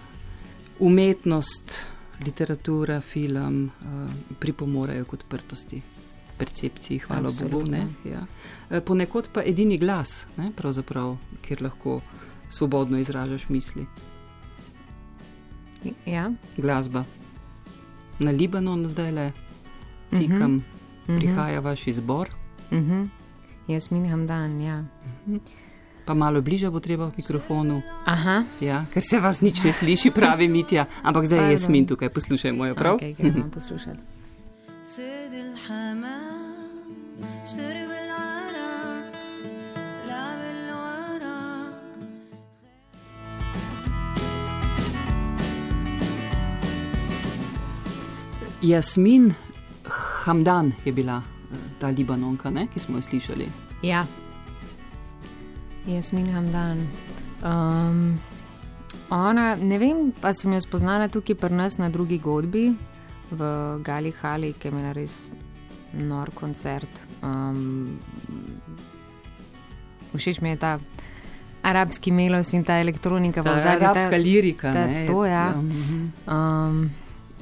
[0.79, 1.81] umetnost,
[2.25, 5.83] literatura, film uh, pripomorejo k odprtosti
[6.35, 7.35] percepciji, hvala Bogu.
[7.37, 7.71] Absolutno.
[7.71, 8.21] Ne, ja.
[8.71, 10.51] Eh, Ponekod pa edini glas, ne,
[11.41, 12.01] kjer lahko
[12.49, 13.87] svobodno izražaš misli.
[16.07, 16.31] Ja?
[16.57, 17.05] Glasba.
[18.19, 19.33] Na Libanon zdaj le
[20.11, 20.63] cikam, Mhm.
[21.09, 21.19] mhm.
[21.19, 22.29] prihaja vaš izbor,
[22.71, 23.03] Mhm.
[23.69, 24.85] Jasmin Hamdan, ja.
[26.05, 30.11] pa malo bliže bo treba v mikrofonu, Aha, ja, ker se vas nič ne sliši,
[30.11, 31.53] pravi Mitja, ampak zdaj Pardon.
[31.53, 32.97] Jasmin tukaj, poslušajmo jo prav.
[32.97, 34.14] okay, poslušati.
[34.94, 39.12] صيد الحمام شرب العرق
[40.08, 41.74] لعب الورق
[48.62, 49.34] Jasmin
[50.26, 53.48] Hamdan je bila eh, ta Libanonka, ne, ki smo jo slišali.
[53.84, 54.06] Ja,
[55.88, 56.88] Jasmin Hamdan.
[57.44, 58.20] Um,
[59.10, 62.74] ona, ne vem, pa sem jo spoznala tukaj pri nas na drugi godbi
[63.31, 63.41] v
[63.83, 65.27] Gali Hali, ki je imela res
[65.95, 66.91] nor koncert.
[67.23, 67.99] Um,
[70.15, 70.79] všeč mi je ta
[71.63, 74.73] arabski melos in ta elektronika v Ta zadnji arabska lirika.
[74.73, 75.51] ta- ne, to, ja.
[75.51, 76.13] mhm.
[76.29, 76.91] Um,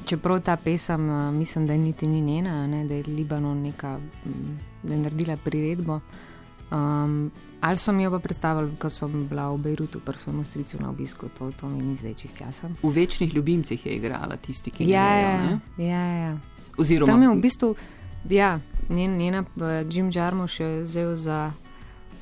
[0.07, 4.59] čeprav ta pesem, uh, mislim, da niti ni njena, ne, da je Libanon neka, mm,
[4.83, 6.01] da je naredila priredbo.
[6.73, 7.31] Um,
[7.61, 10.89] ali so mi jo pa predstavili, ko sem bila v Bejrutu, pri svojem stricu na
[10.91, 12.77] obisku, to, to mi ni zdaj čist jasen.
[12.83, 15.61] V večnih ljubimcih je igrala tisti, ki Ja, grejo, ja, ne.
[15.77, 16.39] ja, ja.
[16.79, 17.75] Oziroma, Tam je v bistvu,
[18.31, 21.53] ja, njen, njena eh, Jim Jarmusch je vzel za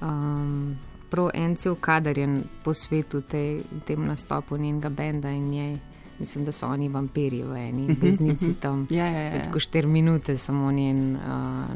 [0.00, 0.76] um,
[1.10, 5.76] prav en cel kader je po svetu te, tem nastopu njenega benda in njej.
[6.18, 8.86] Mislim, da so oni vampiri v eni beznici tam.
[8.90, 9.42] ja, ja, ja, ja.
[9.42, 11.22] Tako štiri minute samo njen uh,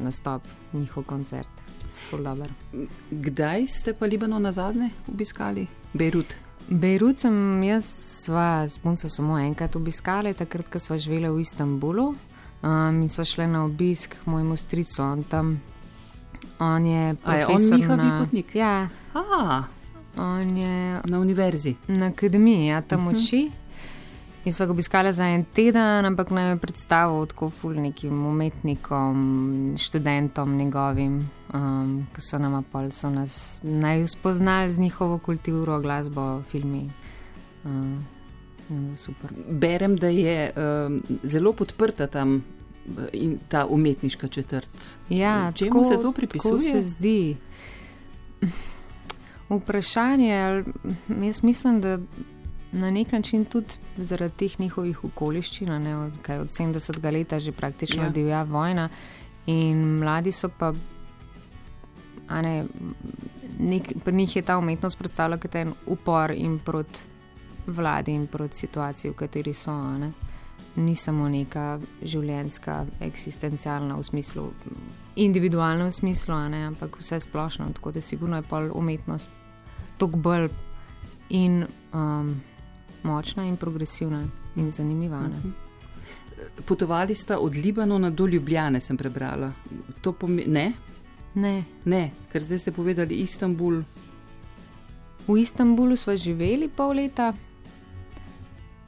[0.02, 1.48] nastop, njihov koncert.
[2.04, 2.50] Ful dober.
[3.10, 5.66] Kdaj ste pa Libanon na zadnje obiskali?
[5.92, 6.34] Beirut.
[6.66, 7.84] Bejrut sem jaz
[8.22, 12.14] sva s punco samo enkrat obiskali, takrat, ko sva živela v Istanbulu.
[12.62, 15.60] Um, in sva šli na obisk k mojemu stricu, on tam.
[16.58, 18.54] On je A je on profesor na, potnik?
[18.54, 19.62] Ja, A,
[20.16, 21.76] on je na univerzi.
[21.88, 23.08] na akademiji, ja, tam Mhm.
[23.10, 23.50] uči.
[24.44, 29.16] In so ga obiskali za en teden, ampak naj je predstavil tako ful nekim umetnikom,
[29.80, 31.14] študentom njegovim,
[31.54, 36.90] um, ki so nama pol, so nas naj spoznali z njihovo kulturo, glasbo, filmi.
[38.96, 39.30] Super.
[39.50, 44.98] Berem, da je um, zelo podprta tam uh, in ta umetniška četrt.
[45.08, 46.52] Ja, Čemu tako- se to pripisuje?
[46.52, 47.36] Tako se zdi.
[49.48, 50.64] Vprašanje, ali
[51.26, 51.98] jaz mislim, da
[52.74, 57.12] na nek način tudi zaradi teh njihovih okoliščin, ne, kaj od 70.
[57.12, 58.06] leta že praktično Ja.
[58.06, 58.12] ja.
[58.12, 58.88] divja vojna
[59.46, 60.72] in mladi so pa,
[62.28, 62.64] a ne,
[63.58, 66.98] nek, pri njih je ta umetnost predstavljala kot en upor in proti
[67.66, 69.72] vladi in proti situaciji, v kateri so.
[69.98, 70.12] ne.
[70.76, 74.48] Ni samo neka življenjska, eksistencialna v smislu,
[75.16, 77.68] individualnem smislu, a ne, ampak vse splošno.
[77.76, 79.30] Tako da sigurno je pol umetnost
[79.98, 80.48] toliko bolj
[81.30, 82.34] in um,
[83.04, 84.24] močna in progresivna
[84.56, 85.20] in zanimiva.
[85.20, 85.52] Ne.
[86.64, 89.52] Potovali sta od Libanona do Ljubljane, sem prebrala.
[90.00, 90.72] To pomeni, ne?
[91.34, 91.64] Ne.
[91.84, 93.82] ne, ker zdaj ste povedali Istanbul.
[95.26, 97.32] V Istanbulu smo živeli pol leta,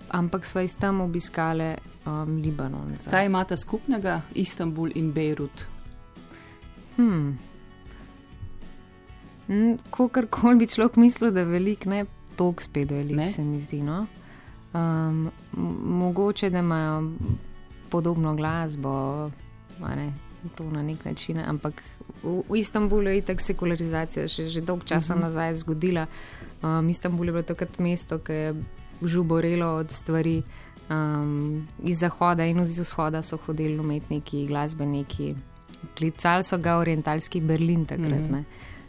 [0.08, 1.74] ampak smo iz tam obiskali
[2.06, 2.94] um, Libanon.
[3.00, 3.10] zdaj.
[3.10, 5.66] Kaj imata skupnega Istanbul in Bejrut?
[6.96, 7.38] Hmm.
[9.90, 12.04] Kokorkoli bi človek mislil, da je velik, ne
[12.36, 13.22] toliko spet velik, Ne?
[13.22, 13.28] ne?
[13.28, 13.82] se mi zdi.
[13.82, 14.06] No?
[14.74, 15.30] Um,
[15.82, 17.12] mogoče, da imajo
[17.88, 19.30] podobno glasbo,
[19.80, 20.12] ne,
[20.54, 21.82] to na nek način, ampak
[22.22, 25.24] v, v Istanbulu je itak sekularizacija še že dolg časa uh Mhm.
[25.24, 25.28] -huh.
[25.28, 26.06] nazaj zgodila.
[26.62, 28.54] Um, Istanbul je bilo takrat mesto, ki je
[29.02, 30.42] žuborelo od stvari.
[30.88, 35.34] Um, iz zahoda in iz vzhoda so hodili umetniki, glasbeniki,
[35.94, 38.20] klicali so ga orientalski Berlin takrat.
[38.22, 38.44] Mm.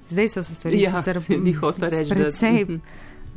[0.07, 1.17] Zdaj so se stvari Ja, sicer
[2.09, 2.81] precej Mhm.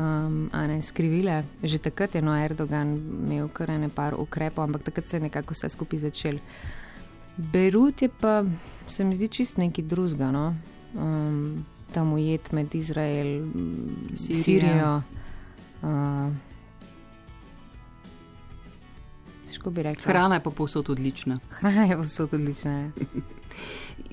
[0.00, 1.44] Um, ne, skrivile.
[1.62, 5.54] Že takrat je no Erdogan imel kar ene par ukrepov, ampak takrat se je nekako
[5.54, 6.40] vse skupaj začel.
[7.36, 8.44] Berut je pa,
[8.88, 10.30] se mi zdi, čist neki drugega.
[10.32, 10.54] No?
[10.94, 13.44] Um, tam ujet med Izrael,
[14.14, 14.42] Sirija.
[14.42, 15.02] Sirijo.
[15.82, 16.32] Uh.
[20.04, 21.36] Hrana je pa povsod odlična.
[21.60, 22.72] Hrana je vsod odlična.
[22.72, 22.90] ja.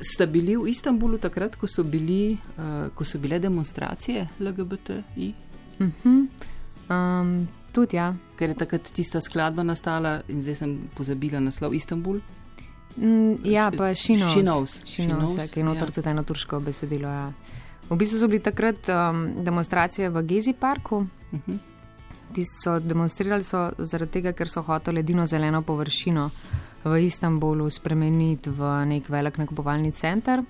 [0.00, 5.34] Ste bili v Istanbulu takrat, ko so, bili, uh, ko so bile demonstracije LGBTI?
[5.80, 6.26] Mhm.
[6.88, 8.14] Um, tudi ja.
[8.36, 12.20] Ker je takrat tista skladba nastala in zdaj sem pozabila naslov Istanbul.
[12.96, 14.32] Mm, ja, pa Šinovs.
[14.34, 14.72] Šinovs.
[14.72, 15.94] Šinovs, Šinovs, ja, ki je notor ja.
[15.94, 17.08] tudi eno turško besedilo.
[17.08, 17.32] Ja.
[17.90, 20.96] V bistvu so bili takrat um, demonstracije v Gezi parku.
[21.32, 21.58] Uh -huh.
[22.32, 26.30] Tisti so demonstrirali so zaradi tega, ker so hoteli edino zeleno površino
[26.84, 30.42] v Istanbulu spremeniti v nek velik nakupovalni center.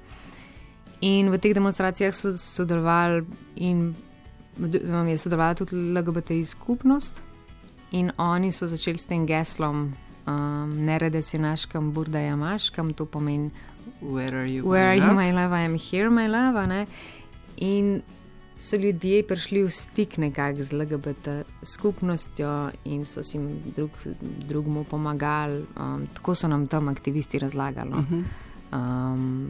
[1.01, 3.25] In v teh demonstracijah so sodelovali
[3.57, 3.95] in
[5.09, 7.23] je sodelovala tudi LGBTI skupnost.
[7.91, 9.95] In oni so začeli s tem geslom,
[10.27, 13.51] um, ne rede si naškam, burda jamaškam, to pomeni
[14.01, 14.63] Where are you?
[14.65, 15.17] Where are my you, love?
[15.17, 16.67] my love, I am here, my love.
[16.67, 16.87] Ne?
[17.57, 18.03] In
[18.59, 21.29] so ljudje prišli v stik nekako z LGBT
[21.63, 23.39] skupnostjo in so si
[23.77, 23.91] drug,
[24.49, 25.65] drugmu pomagali.
[25.79, 27.91] Um, tako so nam tam aktivisti razlagali.
[27.91, 27.99] No?
[27.99, 28.25] Uh -huh.
[28.73, 29.49] um,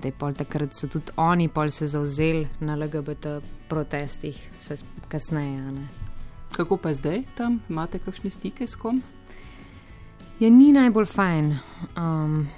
[0.00, 3.26] da je pol takrat so tudi oni pol se zauzeli na LGBT
[3.68, 4.76] protestih, vse
[5.08, 5.60] kasneje.
[5.60, 5.88] a ne.
[6.52, 7.60] Kako pa zdaj tam?
[7.68, 9.02] Imate kakšne stike s kom?
[10.40, 11.58] Je ni najbolj fajn.
[11.96, 12.48] Um,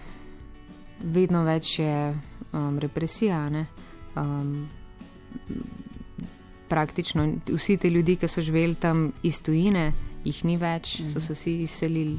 [1.00, 2.14] vedno več je
[2.52, 3.50] um, represija.
[3.50, 3.66] ne.
[4.16, 4.68] Um,
[6.68, 9.92] praktično vsi ti ljudje, ki so živeli tam iz tujine,
[10.24, 12.18] jih ni več, so se vsi izselili.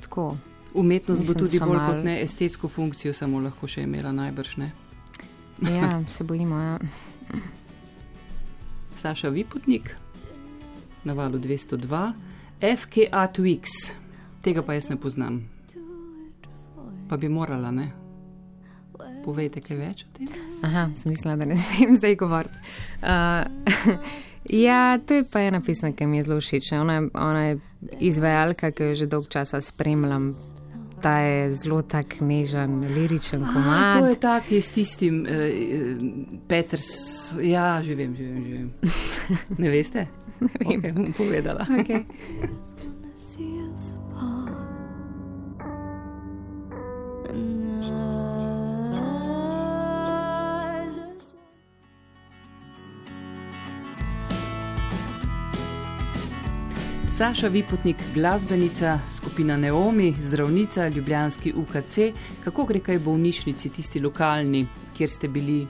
[0.00, 0.36] Tako.
[0.74, 4.56] Umetnost Mislim, bo tudi bolj malo- kot ne estetsko funkcijo, samo lahko še imela najbrž
[4.56, 4.72] ne.
[5.62, 6.58] Ja, se bojimo.
[6.58, 6.78] Ja.
[8.98, 9.90] Saša Vipotnik
[11.04, 12.12] na valu 202,
[12.76, 13.68] FKA Twix,
[14.42, 15.42] tega pa jaz ne poznam.
[17.08, 17.90] Pa bi morala, ne?
[19.24, 20.28] Povejte kaj več o tem?
[20.64, 22.58] Aha, sem mislila, da ne smem zdaj govoriti.
[23.02, 23.44] Uh,
[24.64, 26.72] ja, to je pa ena pesem, ki mi je zelo všeč.
[26.74, 27.58] Ona, je- ona je
[28.02, 30.32] izvajalka, ki jo že dolgo časa spremljam.
[30.96, 33.92] Ta je zelo tak nežen, liričen A, komad.
[33.94, 35.96] to je tak, je s tistim, eh, eh,
[36.48, 36.86] Peters,
[37.36, 38.70] ja, vem, že vem.
[39.60, 40.06] Ne veste?
[40.40, 40.80] Ne vem.
[40.80, 41.66] Okay, bom povedala.
[41.68, 42.04] Okay.
[57.14, 61.98] Saša Vipotnik, glasbenica, skupina Neomi, zdravnica, ljubljanski UKC.
[62.44, 65.66] Kako gre kaj bolnišnici, tisti lokalni, kjer ste bili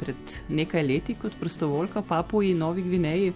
[0.00, 0.16] pred
[0.48, 3.32] nekaj leti kot prostovoljka, Papuji, Novi Gvineji?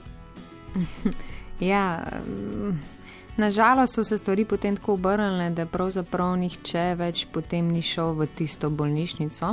[1.61, 2.79] Ja, mm,
[3.37, 8.31] nažalost so se stvari potem tako obrnile, da pravzaprav nihče več potem ni šel v
[8.35, 9.53] tisto bolnišnico,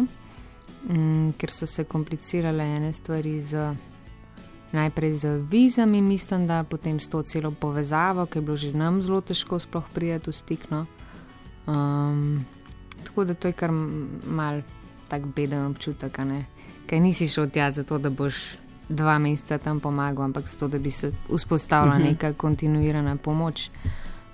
[0.87, 3.73] mm, ker so se komplicirale ene stvari z
[4.71, 9.01] najprej z vizami, mislim, da potem s to celo povezavo, ki je bilo že nam
[9.01, 10.69] zelo težko sploh prijeti v stik.
[10.71, 10.85] No.
[11.67, 12.45] Um,
[13.03, 13.71] tako da to je kar
[14.27, 14.61] mal
[15.07, 16.19] tak beden občutek.
[16.87, 18.35] Ker nisi šel tja zato, da boš
[18.89, 22.03] dva meseca tam pomagal, ampak zato, da bi se vzpostavila Mhm.
[22.03, 23.69] neka kontinuirana pomoč.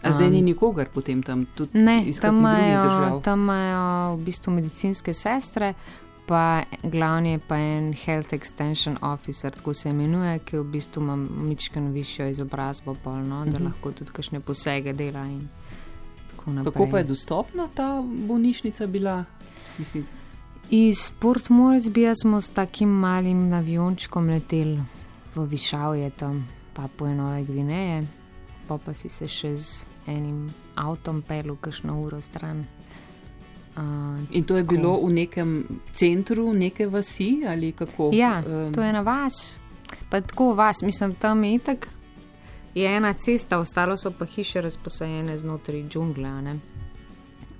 [0.03, 4.51] A zdaj Um, ni nikogar potem tam, tudi Ne, tam imajo, tam imajo v bistvu
[4.51, 5.73] medicinske sestre,
[6.25, 11.15] pa glavni je pa en Health Extension Officer, tako se imenuje, ki v bistvu ima
[11.15, 13.65] mičken višjo izobrazbo, polno, da Mhm.
[13.65, 15.49] lahko tudi kakšne posege dela in
[16.31, 16.73] tako naprej.
[16.73, 19.23] Kako pa je dostopna ta bolnišnica bila?
[19.79, 20.05] Mislim,
[20.69, 24.79] Iz Port Moresbija smo s takim malim aviončkom leteli
[25.35, 28.07] v Višavje, tam Papuje Nove Gvineje,
[28.67, 32.65] pa pa si se še z enim avtom pelil kakšno uro stran.
[33.77, 33.83] Uh,
[34.31, 34.75] in to je Tako.
[34.75, 38.09] bilo v nekem centru neke vasi ali kako?
[38.13, 39.59] Ja, Em, to je na vas.
[40.09, 41.87] Pa tako vas, mislim, tam je itak.
[42.75, 45.83] Je ena cesta, ostalo so pa hiše razposajene znotraj
[46.43, 46.59] ne.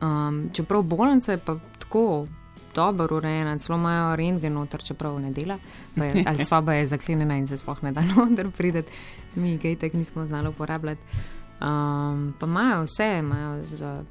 [0.02, 2.28] Um, čeprav bolnica je pa tako
[2.76, 5.58] dobro urejena, celo imajo rentgen noter, čeprav ne dela,
[5.95, 8.91] je, ali soba je zaklenjena in se sploh ne da noter prideti,
[9.36, 11.02] mi ga itak nismo znali uporabljati.
[11.63, 14.04] Um, pa imajo vse, imajo za,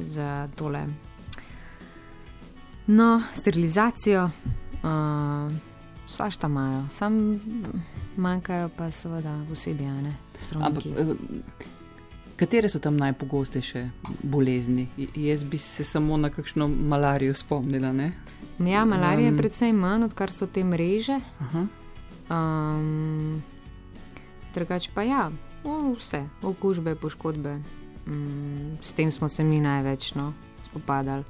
[0.00, 0.86] za tole.
[2.86, 5.52] No, sterilizacijo, uh,
[6.08, 7.40] svašta imajo, sam
[8.16, 10.14] manjkajo pa seveda posebej, a ne.
[10.54, 11.10] Ampak, zdravniki.
[11.10, 11.42] em,
[12.36, 13.90] katere so tam najpogostejše
[14.22, 14.88] bolezni?
[15.14, 17.92] Jaz bi se samo na kakšno malarijo spomnila.
[17.92, 18.12] Ne?
[18.58, 21.20] Ja, malarija je um, precej manj, odkar so te mreže.
[21.40, 21.66] Aha.
[22.30, 23.42] Um,
[24.54, 25.30] drugač pa ja,
[25.64, 27.58] no, vse, okužbe, poškodbe.
[28.06, 30.32] Um, s tem smo se mi največ no,
[30.64, 31.24] spopadali.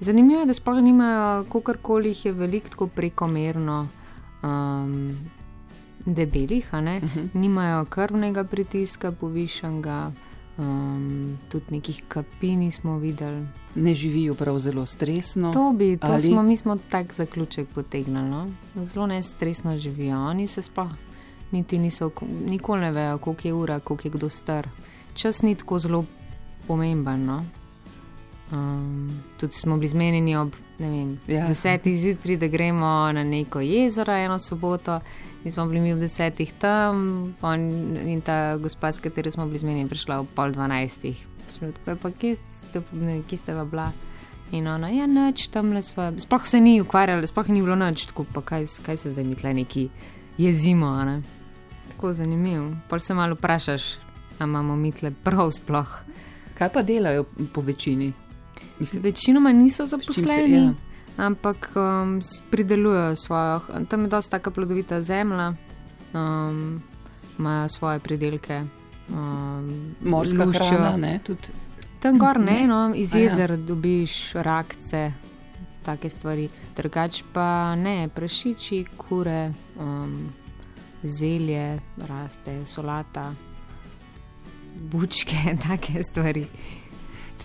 [0.00, 3.88] Zanimivo je, da sploh nimajo, kakorkoli jih je veliko tako prekomerno
[4.42, 5.16] um,
[6.06, 6.68] debelih.
[6.72, 7.28] Uh -huh.
[7.34, 10.12] nimajo krvnega pritiska povišanega,
[10.58, 13.46] um, tudi nekih kapi nismo videli.
[13.74, 15.52] Ne živijo prav zelo stresno.
[15.52, 18.30] To, bi, to ali- smo, mi smo tak zaključek potegnili.
[18.30, 18.50] No?
[18.84, 20.90] Zelo nestresno živijo, oni se sploh
[21.52, 22.10] niti niso,
[22.46, 24.68] nikoli ne vejo, koliko je ura, koliko je kdo star.
[25.14, 26.04] Čas ni tako zelo
[26.66, 27.24] pomemben.
[27.26, 27.44] No?
[28.52, 29.10] Um,
[29.40, 31.46] tudi smo bili zmenjeni ob vem, Ja.
[31.48, 34.98] desetih zjutraj, da gremo na neko jezero eno soboto.
[35.44, 37.60] Mi smo bili mi ob desetih tam, on,
[37.96, 41.26] in ta gospa, s katero smo bili zmenjeni, prišla ob pol dvanajstih.
[41.60, 43.92] Rekli, "Kaj pa kje ste, ne, kje ste pa bila?
[44.52, 46.12] In ona, ja, noč tam le sva.
[46.18, 49.34] Sploh se ni ukvarjala, sploh ni bilo noč, tako pa kaj, kaj se zdaj mi
[49.34, 49.88] tle neki
[50.38, 51.22] jezimo, ne.
[52.02, 52.70] Tako zanimivo.
[52.88, 53.82] Pol se malo vprašaš,
[54.38, 55.86] a imamo mi tle prav sploh.
[56.54, 58.12] Kaj pa delajo po večini?
[58.78, 60.72] Mislim, Večinoma niso čim se- zaposleni, ja.
[61.18, 65.52] ampak um, pridelujejo svojo, tam je dosta taka plodovita zemlja,
[66.12, 66.82] um,
[67.38, 68.64] imajo svoje pridelke.
[69.08, 70.66] Um, Morska luščijo.
[70.70, 71.18] hrana, ne?
[71.18, 71.48] Tudi,
[72.00, 72.66] Tam gor ne, Ne.
[72.66, 73.22] no, iz A ja.
[73.24, 75.12] jezer dobiš rakce,
[75.82, 76.48] take stvari.
[76.76, 80.32] Drugač pa ne, prašiči, kure, um,
[81.04, 83.34] zelje, raste, solata,
[84.82, 85.36] bučke,
[85.68, 86.46] take stvari.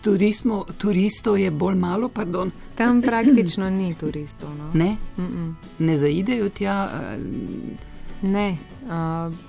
[0.01, 2.51] turismo, turistov je bolj malo, pardon.
[2.75, 4.49] Tam praktično ni turistov.
[4.57, 4.71] No.
[4.73, 5.53] Ne, Mm -mm.
[5.79, 6.89] ne zaidejo tja.
[6.93, 7.19] eh,
[8.21, 8.89] Ne, uh,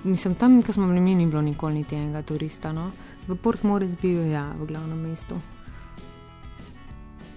[0.04, 2.72] mislim, tam, ko smo bili mi, ni bilo nikoli niti enega turista.
[2.72, 2.90] No.
[3.28, 5.34] V Port Moresbiju, ja, v glavnem mestu.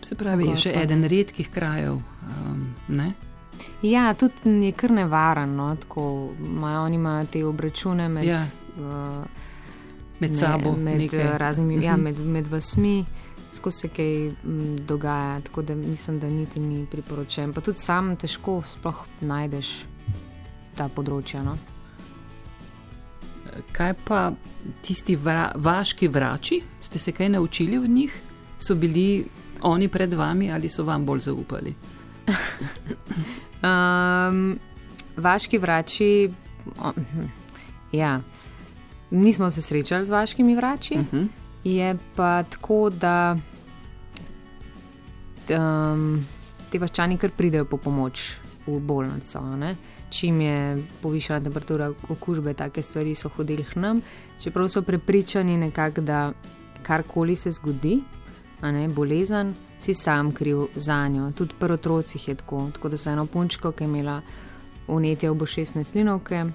[0.01, 0.83] Se pravi, je Gor še pa ne.
[0.83, 1.93] eden redkih krajev.
[1.93, 3.13] Um, ne?
[3.81, 6.05] Ja, tudi je kar nevaren, no, tako
[6.41, 8.45] imajo oni imajo te obračune med, Ja.
[8.77, 9.25] uh,
[10.19, 10.71] Med ne, sabo.
[10.73, 11.19] med nekaj.
[11.21, 12.03] eh, raznimi, ja, Mhm.
[12.03, 13.05] med, med vasmi,
[13.51, 14.33] skozi se kaj m,
[14.79, 17.53] dogaja, tako da mislim, da niti ni priporočen.
[17.53, 19.71] Pa tudi sam težko sploh najdeš
[20.75, 21.43] ta področja.
[21.43, 21.57] No.
[23.71, 24.31] Kaj pa
[24.81, 28.13] tisti vra, vaški vrači, ste se kaj naučili od njih?
[28.59, 29.25] So bili
[29.61, 31.75] oni pred vami ali so vam bolj zaupali?
[33.61, 34.59] Um,
[35.17, 36.29] vaški vrači,
[36.79, 37.27] o, hm,
[37.91, 38.21] ja,
[39.11, 40.93] nismo se srečali z vaškimi vrači.
[40.97, 41.27] Uh -huh.
[41.63, 43.37] Je pa tako, da
[45.49, 46.25] um,
[46.69, 48.37] ti vaščani kar pridejo po pomoč
[48.67, 49.41] v bolnico.
[49.57, 49.75] Ne?
[50.09, 54.01] Čim je povišala temperatura okužbe, take stvari so hodili k nam,
[54.43, 56.31] čeprav so prepričani nekako, da
[56.83, 58.01] karkoli se zgodi,
[58.61, 61.31] ne bolezen, si sam kriv za njo.
[61.31, 62.69] Tudi pri otrocih je tako.
[62.73, 64.21] Tako da so eno punčko, ki je imela
[64.87, 66.45] unetje v bošesne slinovke,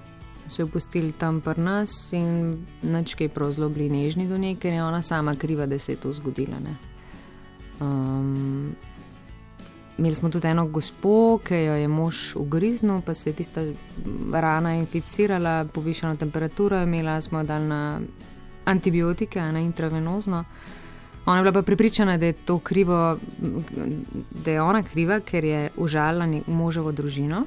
[0.47, 4.73] so jo pustili tam pri nas in načke prav zelo bili nežni do nje, ker
[4.73, 6.59] je ona sama kriva, da se je to zgodilo.
[6.59, 6.75] ne.
[7.79, 8.75] Um,
[9.97, 13.61] imeli smo tudi eno gospo, ki jo je mož ugriznil, pa se je tista
[14.33, 17.99] rana inficirala, povišeno temperaturo je imela, smo jo dali na
[18.65, 20.43] antibiotike, ne intravenozno.
[21.27, 23.17] Ona je bila pa prepričana, da je to krivo,
[24.45, 27.43] da je ona kriva, ker je užalila moževo družino.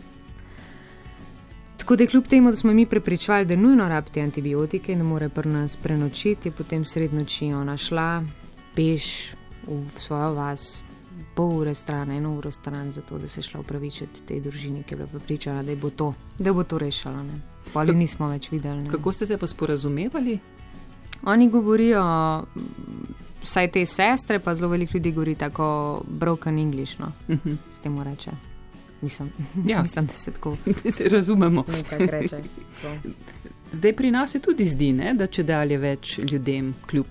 [1.77, 5.05] Tako da je kljub temu, da smo mi prepričvali, da nujno rabite antibiotike in da
[5.05, 8.23] mora pri nas prenočiti, je potem sred noči ona šla
[8.77, 9.33] peš
[9.67, 10.83] v svojo vas,
[11.35, 14.95] pol ure stran, eno uro stran, zato da se je šla upravičiti tej družini, ki
[14.95, 17.23] je bila prepričana, da, bo to, da bo to rešila.
[17.23, 17.41] ne.
[17.73, 18.83] Poli nismo več videli.
[18.83, 18.91] ne.
[18.91, 20.39] Kako ste se pa sporazumevali?
[21.23, 22.03] Oni govorijo,
[23.43, 25.67] vsaj te sestre, pa zelo veliko ljudi govori tako
[26.09, 27.53] broken English, no, Mhm.
[27.71, 28.31] s tem reče.
[29.03, 29.31] Mislim,
[29.67, 29.83] Ja.
[29.83, 30.57] mislim, da se tako
[31.11, 31.65] Razumemo.
[31.91, 32.43] reče.
[33.73, 37.07] Zdaj pri nas se tudi zdi, ne, da če dalje več ljudem, kljub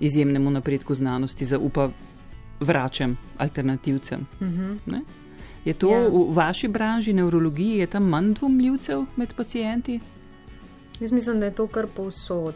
[0.00, 1.90] izjemnemu napredku znanosti, zaupa
[2.60, 4.26] vračam alternativcem.
[4.40, 4.72] Mhm.
[4.86, 5.00] Ne?
[5.64, 6.08] Je to Ja.
[6.08, 10.00] v vaši branži, nevrologiji, je tam manj dvomljivcev med pacijenti?
[11.00, 12.54] Jaz mislim, da je to kar povsod.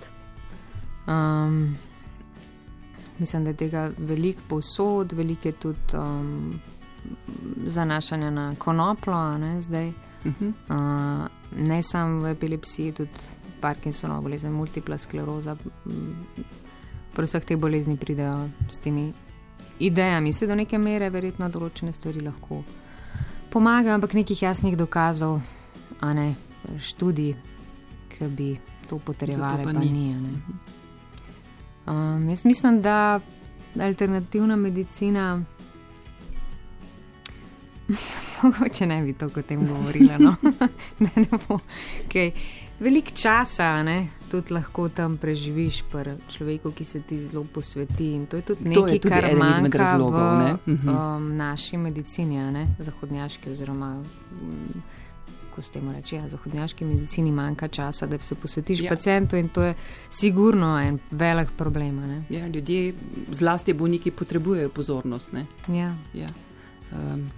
[1.06, 1.76] Um,
[3.22, 6.60] mislim, da je tega veliko povsod, veliko je tudi um,
[7.66, 9.88] zanašanja na konoplo, ne zdaj.
[9.88, 10.52] Uh -huh.
[10.68, 11.26] Uh,
[11.68, 13.10] ne samo v epilepsiji, tudi
[13.60, 15.56] Parkinsonova bolezen, multipla skleroza.
[15.86, 16.16] m,
[17.12, 19.12] Pri vseh teh bolezni pridejo s temi
[19.78, 20.32] idejami.
[20.32, 22.62] Se do neke mere verjetno določene stvari lahko
[23.50, 25.40] pomagajo, ampak nekih jasnih dokazov,
[26.00, 26.34] a ne
[26.78, 27.34] študij,
[28.08, 28.58] ki bi
[28.88, 30.14] to potrjevali, pa pa, pa ni.
[30.14, 30.81] ni.
[31.86, 33.20] Um, jaz mislim, da
[33.80, 35.42] alternativna medicina.
[38.42, 40.18] Mogoče ne bi to o tem govorila.
[40.18, 40.34] No?
[40.98, 41.58] ne, ne bo.
[42.08, 42.32] Okay.
[42.82, 48.14] Veliko časa ne, tudi lahko tam preživiš, pri človeku, ki se ti zelo posveti.
[48.14, 50.56] In to je tudi To je nekaj, tudi kar manjka razlogov, v ne.
[50.66, 50.88] Mhm.
[50.88, 53.94] um, naši medicini, ne, zahodnjaški oziroma.
[53.94, 55.01] mm,
[55.52, 58.84] Ko ste mu reči, ja, zahodnjaški medicini manjka časa, da se posvetiš Ja.
[58.84, 58.90] ja.
[58.90, 59.74] pacijentu, in to je
[60.10, 61.96] sigurno en velik problem.
[61.98, 62.22] ne.
[62.30, 62.94] ja, ljudje,
[63.30, 65.32] zlasti bolniki, potrebujejo pozornost.
[65.32, 65.46] Ne?
[65.68, 66.28] Ja, Ja.
[66.92, 67.30] Um,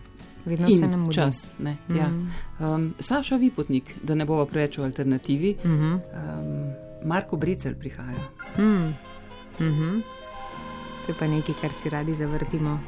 [0.44, 1.14] vedno se nam mudi.
[1.14, 1.48] čas.
[1.58, 1.76] Ne?
[1.90, 2.08] Ja.
[2.08, 2.28] Mhm.
[2.60, 5.84] Um, Saša Vipotnik, da ne bova preveč o alternativi, Mhm.
[5.84, 6.00] um,
[7.04, 8.18] Marko Brecel prihaja.
[8.58, 8.94] Mm.
[9.60, 10.00] Mhm.
[11.00, 12.80] To je pa nekaj, kar si radi zavrtimo.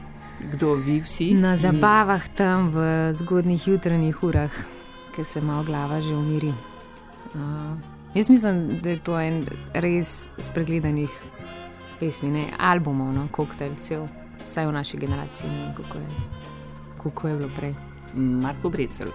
[0.43, 1.35] Kdo vi vsi?
[1.35, 2.77] Na zabavah tam v
[3.14, 4.51] zgodnih jutranjih urah,
[5.17, 6.53] ki se malo glava že umiri.
[7.35, 7.77] Uh,
[8.14, 11.11] jaz mislim, da je to en res spregledanih
[12.01, 14.07] pesmi, ne albumov, no, koktejl cel,
[14.45, 16.09] vsaj v naši generaciji, ne kako je,
[17.03, 17.75] kako je bilo prej.
[18.17, 19.12] Marko Brecel.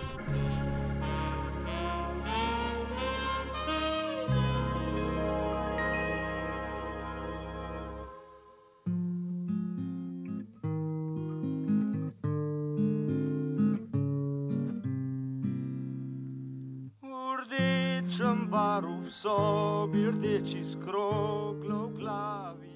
[19.21, 22.71] Sobi, rdeči skroglo v glavi.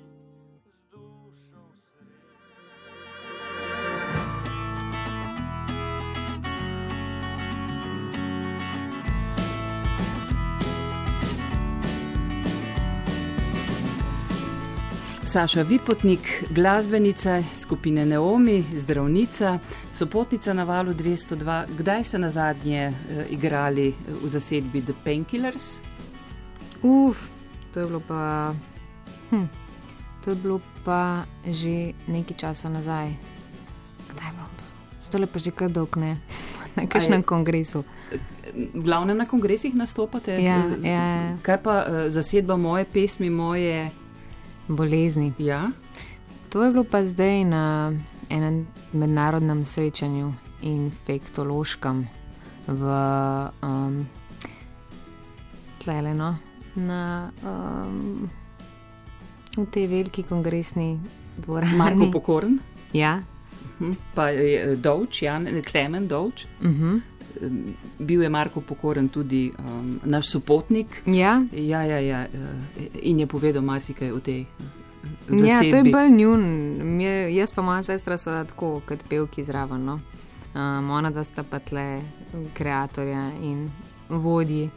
[15.25, 19.59] Saša Vipotnik, glasbenica skupine Neomi, zdravnica,
[19.93, 21.65] sopotnica na valu 202.
[21.77, 25.94] Kdaj ste na zadnje uh, igrali eh, v zasedbi The Painkillers?
[26.81, 27.29] Uf,
[27.71, 28.53] to je bilo pa.
[29.29, 29.47] Hm,
[30.19, 31.01] to je bilo pa
[31.43, 33.13] že nekaj časa nazaj.
[34.07, 34.47] Kdaj je bilo?
[35.03, 36.17] Zdaj pa že kar dolg ne.
[36.75, 37.83] Na kakšnem kongresu.
[38.45, 40.35] V glavnem na kongresih nastopate.
[40.37, 41.05] Ja, Eh, z- ja.
[41.39, 43.89] Kaj pa uh, zasedba moje pesmi, moje.
[44.67, 45.31] Bolezni.
[45.37, 45.69] Ja,
[46.49, 47.91] To je bilo pa zdaj na
[48.27, 52.07] enem mednarodnem srečanju infektološkem
[52.65, 52.81] v
[53.61, 54.07] um,
[55.77, 56.37] Tleleno,
[56.75, 58.29] na um,
[59.57, 60.99] v tej veliki kongresni
[61.37, 61.77] dvorani.
[61.77, 62.59] Marko Pokorn,
[62.93, 63.21] Ja.
[63.79, 66.45] hm, pa je Dovč, Jan Klemen Dovč.
[66.61, 67.01] Uh -huh.
[67.99, 71.01] Bil je Marko Pokoren tudi um, naš sopotnik.
[71.05, 71.43] Ja.
[71.51, 72.29] Ja, ja, ja, eh,
[73.01, 74.41] in je povedal marsikaj o tej.
[74.41, 74.45] eh,
[75.37, 75.91] Ja, to je zasedbi.
[75.91, 76.41] bolj njun.
[76.87, 79.85] Mje, jaz pa moja sestra so tako kot pevki zraven.
[79.85, 79.99] No?
[80.55, 82.01] Um, ona da sta pa tle
[82.35, 83.03] ustvarjalca
[83.41, 83.69] in
[84.09, 84.69] vodji.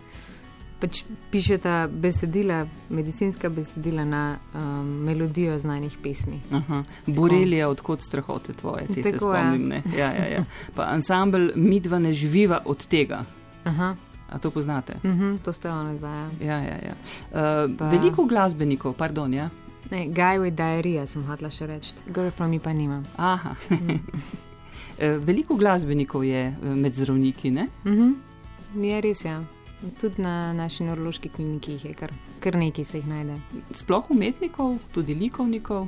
[0.80, 1.00] Pač
[1.30, 6.40] pišeta besedila, medicinska besedila na um, melodijo znanih pesmi.
[6.52, 6.84] Aha.
[7.06, 9.40] Borelija, odkot strahote tvoje, te se Tako, ja.
[9.42, 9.68] spomnim.
[9.68, 9.82] Ne?
[9.98, 10.44] Ja, ja, ja.
[10.74, 13.24] Pa ansambl Midva ne živiva od tega.
[13.64, 13.96] Aha,
[14.30, 14.92] A to poznate?
[15.04, 16.08] uh -huh, to ste ona dva.
[16.08, 16.28] Ja.
[16.40, 16.94] Ja, ja, ja.
[17.30, 19.48] Uh, Pa- veliko glasbenikov, pardon, ja.
[19.90, 23.04] Ne, Guy with diarrhea sem hotla še reči, girlfriend pa nimam.
[23.16, 23.54] Aha.
[24.98, 27.68] Eh, Veliko glasbenikov je eh, med zdravniki, ne?
[27.84, 28.12] Mhm.
[28.82, 29.44] Je res, ja.
[30.00, 32.12] Tudi na naši nevrološki kliniki jih je kar,
[32.42, 33.36] kar nekaj se jih najde.
[33.78, 35.86] Sploh umetnikov, tudi likovnikov.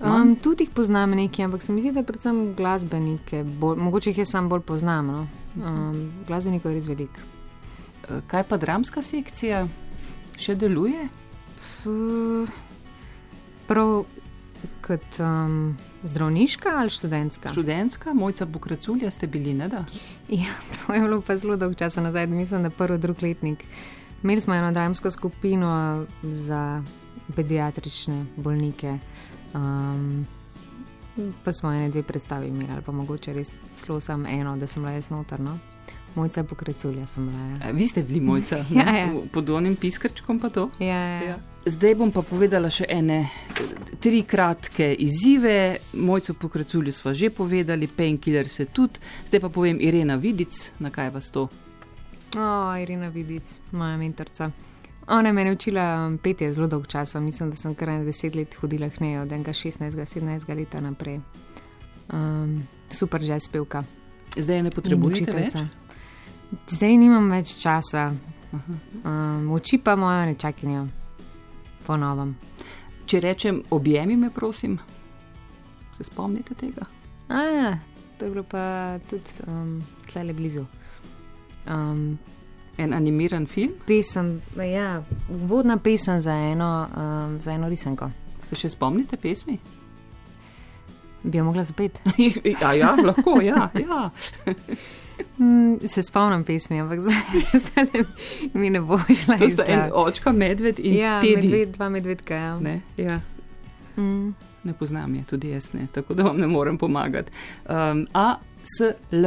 [0.00, 4.18] Um, tudi jih poznam nekaj, ampak se mi zdi, da predvsem glasbenike, bolj, mogoče jih
[4.22, 5.06] jaz sam bolj poznam.
[5.06, 5.26] No?
[5.62, 7.26] Um, glasbenikov je res veliko.
[8.08, 9.66] Eh, Kaj pa dramska sekcija
[10.38, 11.08] še deluje?
[11.86, 12.50] Uh,
[13.66, 14.04] prav
[14.82, 17.48] kot um, zdravniška ali študentska?
[17.48, 19.84] Študentska, mojca Bukraculja ste bili, ne da?
[20.28, 20.52] Ja,
[20.86, 23.64] to je bilo pa zelo dolgo časa nazaj, mislim, da prvi, drugi letnik.
[24.22, 26.82] Imeli smo eno dramsko skupino za
[27.36, 28.98] pediatrične bolnike.
[29.54, 30.26] Um,
[31.44, 34.82] pa smo ene dve predstavi imeli, ali pa mogoče res zelo sam eno, da sem
[34.82, 35.58] bila jaz notrno.
[36.14, 37.38] Mojca pokreculja sem bila.
[37.38, 37.70] Ja.
[37.70, 39.12] Eh, Vi ste bili mojca, Ja, ja.
[39.32, 40.70] Pod onim piskrčkom pa to.
[40.78, 41.22] Ja, ja.
[41.22, 41.36] Ja.
[41.68, 43.26] Zdaj bom pa povedala še ene
[44.00, 45.76] tri kratke izzive.
[45.92, 49.00] Mojco pokraculju smo že povedali, Painkiller se tudi.
[49.28, 51.48] Zdaj pa povem Irena Vidic, na kaj vas to.
[52.36, 54.50] O, Irina Vidic, moja mentorica.
[55.08, 58.54] Ona je mene učila petje zelo dolgo časa, mislim, da sem kar na deset let
[58.54, 61.20] hodila k njej, od enega 16-17 leta naprej.
[62.12, 63.84] Um, super že spevka.
[64.36, 65.52] Zdaj je ne potrebujete več.
[65.52, 65.68] učiteljica.
[66.70, 68.12] Zdaj nimam več časa.
[69.04, 70.86] Um, oči pa moja ne čakinjo,
[71.88, 72.36] po novem.
[73.08, 74.76] Če rečem, objemi me, prosim,
[75.96, 76.84] se spomnite tega.
[77.32, 77.76] A,
[78.18, 79.78] to je bilo pa tudi um,
[80.10, 80.66] tlele blizu.
[81.68, 82.18] Um,
[82.78, 85.00] En animiran film, pesem, ja,
[85.34, 88.06] uvodna pesem za eno, um, za eno risanko.
[88.46, 89.58] se še spomnite pesmi?
[91.22, 91.98] Bi jo mogla zapeti.
[92.62, 93.66] ja, ja, lahko, ja.
[93.74, 94.04] ja.
[95.38, 97.16] Mm, se spomnim pesmi, ampak zdaj,
[97.54, 98.04] zdaj
[98.54, 101.36] mi ne bo šla To sta en očka, medved in Ja, tedi.
[101.36, 102.34] medved, dva medvedka.
[102.34, 102.58] Ja.
[102.60, 103.20] Ne, ja.
[103.96, 104.34] Mm.
[104.64, 107.30] ne poznam je, tudi jaz ne, tako da vam ne morem pomagati.
[107.64, 108.80] Um, A, S,
[109.12, 109.24] L,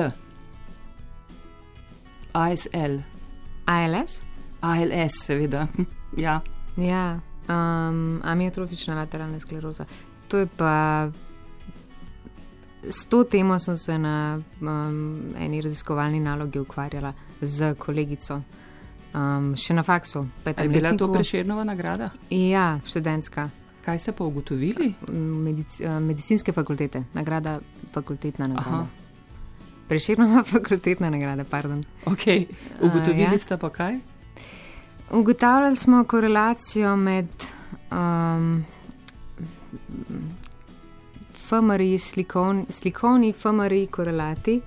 [2.33, 2.99] ASL,
[3.65, 4.21] ALS?
[4.61, 5.67] ALS, seveda.
[6.17, 6.41] Ja,
[6.77, 7.19] Ja,
[7.49, 9.85] um, amiotrofična lateralna skleroza.
[10.27, 11.09] To je pa.
[12.89, 18.41] S to temo sem se na um, eni raziskovalni nalogi ukvarjala z kolegico,
[19.13, 20.25] um, še na faksu.
[20.45, 21.13] Je bila to letniku.
[21.13, 22.09] preširnova nagrada?
[22.29, 23.49] Ja, študentska.
[23.85, 24.93] Kaj ste pa ugotovili?
[25.09, 27.59] Medic, uh, medicinske fakultete, nagrada,
[27.93, 28.83] fakultetna nagrada.
[28.85, 29.85] Aha.
[29.89, 31.83] Preširnova fakultetna nagrada, pardon.
[32.05, 32.47] Okay.
[32.81, 33.37] Ugotovili ja.
[33.37, 33.99] uh, ste pa kaj?
[35.11, 37.27] Ugotavljali smo korelacijo med
[37.91, 38.63] um,
[41.51, 44.61] FMRI, slikovni, slikovni FMRI korelati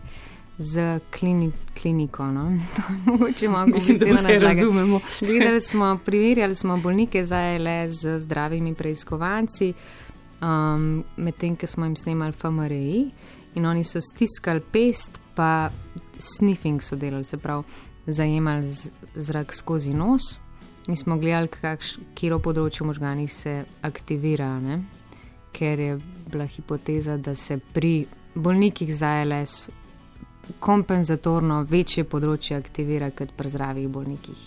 [0.58, 0.78] z
[1.10, 2.26] klini, kliniko.
[2.26, 2.58] No?
[3.06, 3.66] Mogoče malo
[4.06, 4.38] razlaga.
[4.40, 5.00] razumemo.
[5.20, 9.72] Gledali smo, primerjali smo bolnike za ALS z zdravimi preiskovanci,
[10.40, 13.10] um, medtem ko smo jim snemali FMRI
[13.54, 15.70] in oni so stiskali pest, pa
[16.18, 17.62] sniffing so delali, se pravi,
[18.06, 20.22] zajemali z- zrak skozi nos
[20.88, 24.82] in smo gledali, kakš, kjero področje možganih se aktivira, ne?
[25.54, 25.94] Ker je
[26.26, 27.94] bila hipoteza, da se pri
[28.36, 29.68] bolnikih za ALS
[30.60, 34.40] kompenzatorno večje področje aktivira kot pri zdravih bolnikih.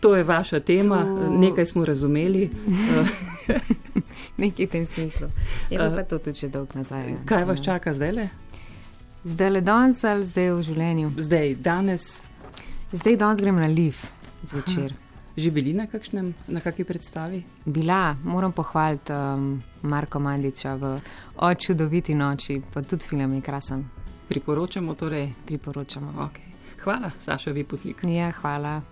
[0.00, 2.48] To je vaša tema, To- nekaj smo razumeli.
[2.66, 3.08] Uh,
[4.38, 5.28] Nekaj v tem smislu.
[5.70, 7.14] Je pa, Eh, pa to tudi že dolgo nazaj.
[7.24, 8.28] kaj vas čaka zdaj le?
[9.24, 11.10] Zdaj le danes ali zdaj v življenju?
[11.18, 12.22] Zdaj, danes,
[12.92, 13.96] Zdaj danes grem na liv
[14.44, 14.92] zvečer.
[15.36, 17.42] Že bili na, kakšnem, na kakšni predstavi?
[17.64, 21.00] Bila, moram pohvaliti um, Marko Mandiča v
[21.36, 23.84] O čudoviti noči, pa tudi film je krasen,
[24.28, 25.32] Priporočamo torej.
[25.46, 26.12] priporočamo.
[26.16, 26.52] Okay.
[26.84, 28.02] Hvala, Saša Viputnik.
[28.04, 28.82] Ja, hvala.